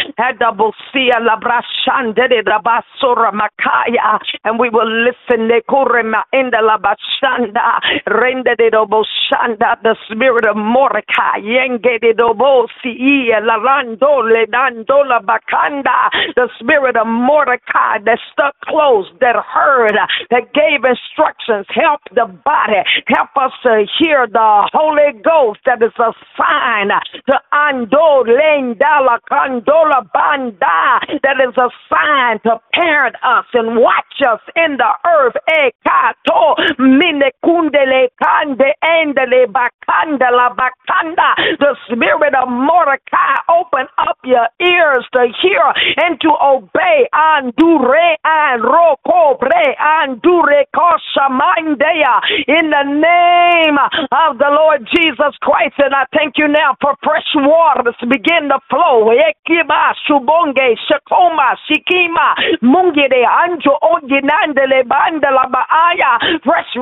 [3.33, 5.49] makaya, and we will listen.
[5.49, 5.63] The
[10.11, 11.41] spirit of Mordecai,
[16.37, 19.97] the spirit of Mordecai that stuck close, that heard,
[20.31, 25.93] that gave instructions, help the body, help us to hear the Holy Ghost that is
[25.99, 26.89] a sign
[27.29, 34.21] to ando lenda la candola banda, that is a sign to parent us and watch
[34.27, 35.37] us in the earth.
[35.49, 44.49] E kato mine kundele kande endele Bakandala bakanda, the spirit of Mordecai, open up your
[44.61, 45.63] ears to hear
[46.05, 47.09] and to obey.
[47.15, 53.50] Andure and roko bre andure koshamandea in the name
[54.13, 55.75] of the Lord Jesus Christ.
[55.79, 59.11] And I thank you now for fresh waters begin to flow.
[61.67, 62.35] Shikima
[63.27, 63.79] anjo
[65.51, 66.77] baaya fresh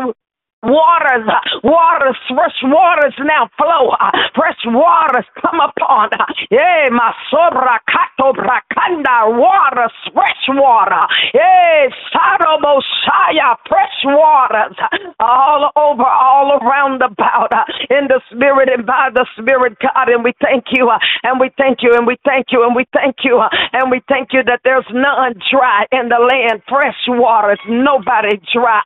[0.65, 3.91] Waters, uh, waters, fresh waters now flow.
[3.95, 6.11] Uh, fresh waters come upon.
[6.13, 11.07] Uh, yeah, my sobra kato brakanda waters, fresh water.
[11.33, 14.75] Yeah, sarobo shaya, fresh waters
[15.21, 17.53] all over, all around about
[17.91, 20.11] in the spirit and by the spirit, God.
[20.11, 20.91] And we thank you,
[21.23, 23.41] and we thank you, and we thank you, and we thank you,
[23.75, 26.63] and we thank you that there's none dry in the land.
[26.69, 28.83] Fresh waters, nobody dry.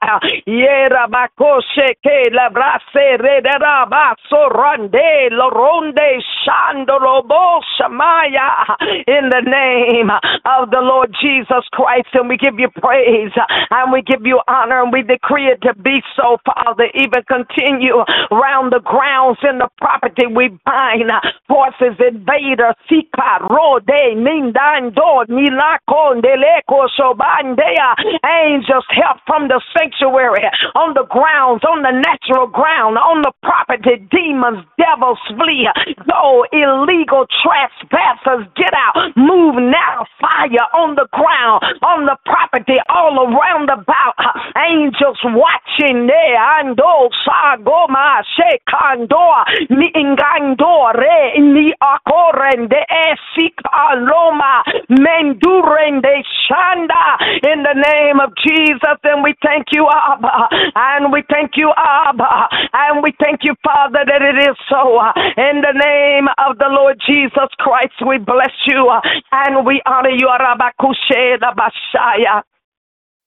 [0.47, 8.77] Yeah, rabako sheke la brase redera baso ronde lo ronde shandolo bo shamaya
[9.07, 13.33] in the name of the Lord Jesus Christ and we give you praise
[13.71, 18.05] and we give you honor and we decree it to be so Father even continue
[18.31, 21.11] round the grounds in the property we bind
[21.49, 27.95] forces invader sika rode nindando nilako ndeleko sobandea
[28.25, 30.45] angels help from the sanctuary
[30.75, 31.05] on the
[31.61, 35.69] on the natural ground, on the property, demons, devils flee.
[36.09, 39.13] Go, illegal trespassers, get out.
[39.17, 44.17] Move now, fire on the ground, on the property, all around about.
[44.57, 46.39] Angels watching there.
[46.61, 57.17] Ando sagoma shekando ni ingandore ni akorende esikaloma mendurende shanda
[57.51, 58.99] in the name of Jesus.
[59.05, 62.49] And we thank you, Abba, and we thank you, Abba.
[62.73, 65.01] And we thank you, Father, that it is so.
[65.37, 68.91] In the name of the Lord Jesus Christ, we bless you
[69.33, 70.29] and we honor you.
[70.29, 72.43] Arabakushe Bashaya.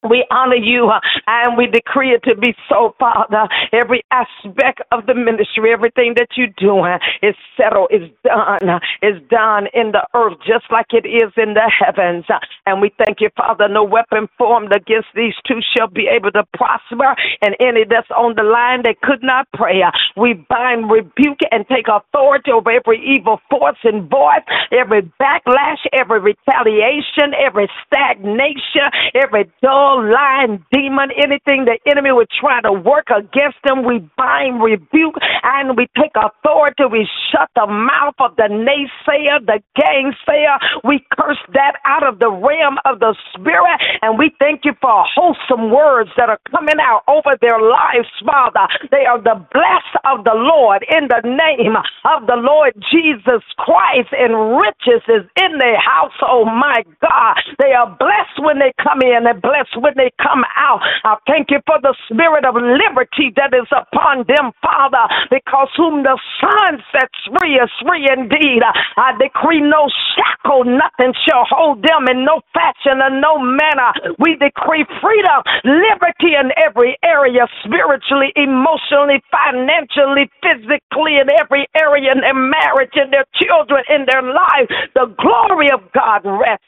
[0.09, 3.47] We honor you uh, and we decree it to be so, Father.
[3.73, 9.21] Every aspect of the ministry, everything that you're doing is settled, is done, uh, is
[9.29, 12.25] done in the earth just like it is in the heavens.
[12.29, 13.67] Uh, And we thank you, Father.
[13.67, 17.15] No weapon formed against these two shall be able to prosper.
[17.41, 21.65] And any that's on the line that could not pray, uh, we bind, rebuke, and
[21.67, 29.49] take authority over every evil force and voice, every backlash, every retaliation, every stagnation, every
[29.61, 35.15] dull lying demon, anything the enemy would try to work against them, we bind, rebuke,
[35.43, 36.83] and we take authority.
[36.91, 40.57] We shut the mouth of the naysayer, the gangsayer.
[40.83, 45.05] We curse that out of the realm of the spirit, and we thank you for
[45.15, 48.67] wholesome words that are coming out over their lives, Father.
[48.91, 54.09] They are the blessed of the Lord in the name of the Lord Jesus Christ,
[54.13, 56.27] and riches is in their household.
[56.31, 60.41] Oh my God, they are blessed when they come in and blessed when they come
[60.57, 60.81] out.
[61.05, 66.01] I thank you for the spirit of liberty that is upon them, Father, because whom
[66.01, 68.65] the Son sets free is free indeed.
[68.97, 69.85] I decree no
[70.17, 73.93] shackle, nothing shall hold them in no fashion and no manner.
[74.19, 82.21] We decree freedom, liberty in every area, spiritually, emotionally, financially, physically, in every area in
[82.21, 84.69] their marriage, in their children, in their life.
[84.95, 86.65] The glory of God rests.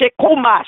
[0.00, 0.62] Shikuma.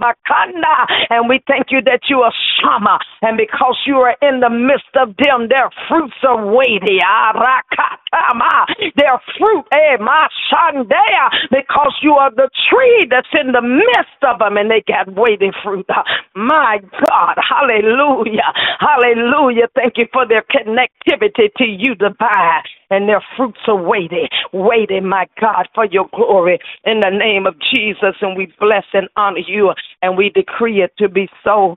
[0.00, 0.86] Bakanda.
[1.10, 2.98] And we thank you that you are Shammah.
[3.22, 6.98] And because you are in the midst of them, their fruits are weighty.
[7.00, 8.66] Arakatama.
[8.96, 14.56] Their fruit, eh, mashandea, because you are the tree that's in the midst of them
[14.56, 15.86] and they got weighty fruit.
[16.34, 17.36] My God.
[17.38, 18.52] Hallelujah.
[18.80, 19.68] Hallelujah.
[19.74, 22.79] Thank you for their connectivity to you, divine.
[22.90, 27.54] And their fruits are weighty, weighty, my God, for your glory in the name of
[27.72, 28.16] Jesus.
[28.20, 29.72] And we bless and honor you
[30.02, 31.76] and we decree it to be so.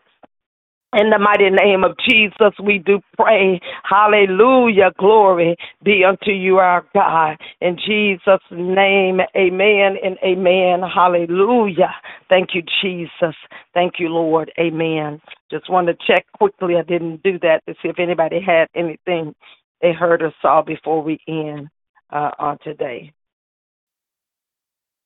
[0.95, 3.60] In the mighty name of Jesus, we do pray.
[3.84, 4.91] Hallelujah.
[4.99, 7.38] Glory be unto you, our God.
[7.61, 10.88] In Jesus' name, amen and amen.
[10.88, 11.95] Hallelujah.
[12.30, 13.35] Thank you, Jesus.
[13.73, 14.52] Thank you, Lord.
[14.60, 15.19] Amen.
[15.49, 16.76] Just want to check quickly.
[16.76, 19.34] I didn't do that to see if anybody had anything
[19.84, 21.68] they heard or saw before we end
[22.10, 23.11] uh, on today.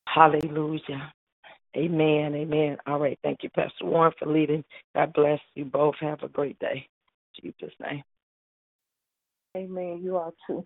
[0.07, 1.11] Hallelujah.
[1.75, 2.35] Amen.
[2.35, 2.77] Amen.
[2.85, 3.19] All right.
[3.23, 4.63] Thank you, Pastor Warren, for leading.
[4.95, 5.95] God bless you both.
[5.99, 6.87] Have a great day.
[7.43, 8.03] In Jesus' name.
[9.55, 9.99] Amen.
[10.03, 10.65] You are too.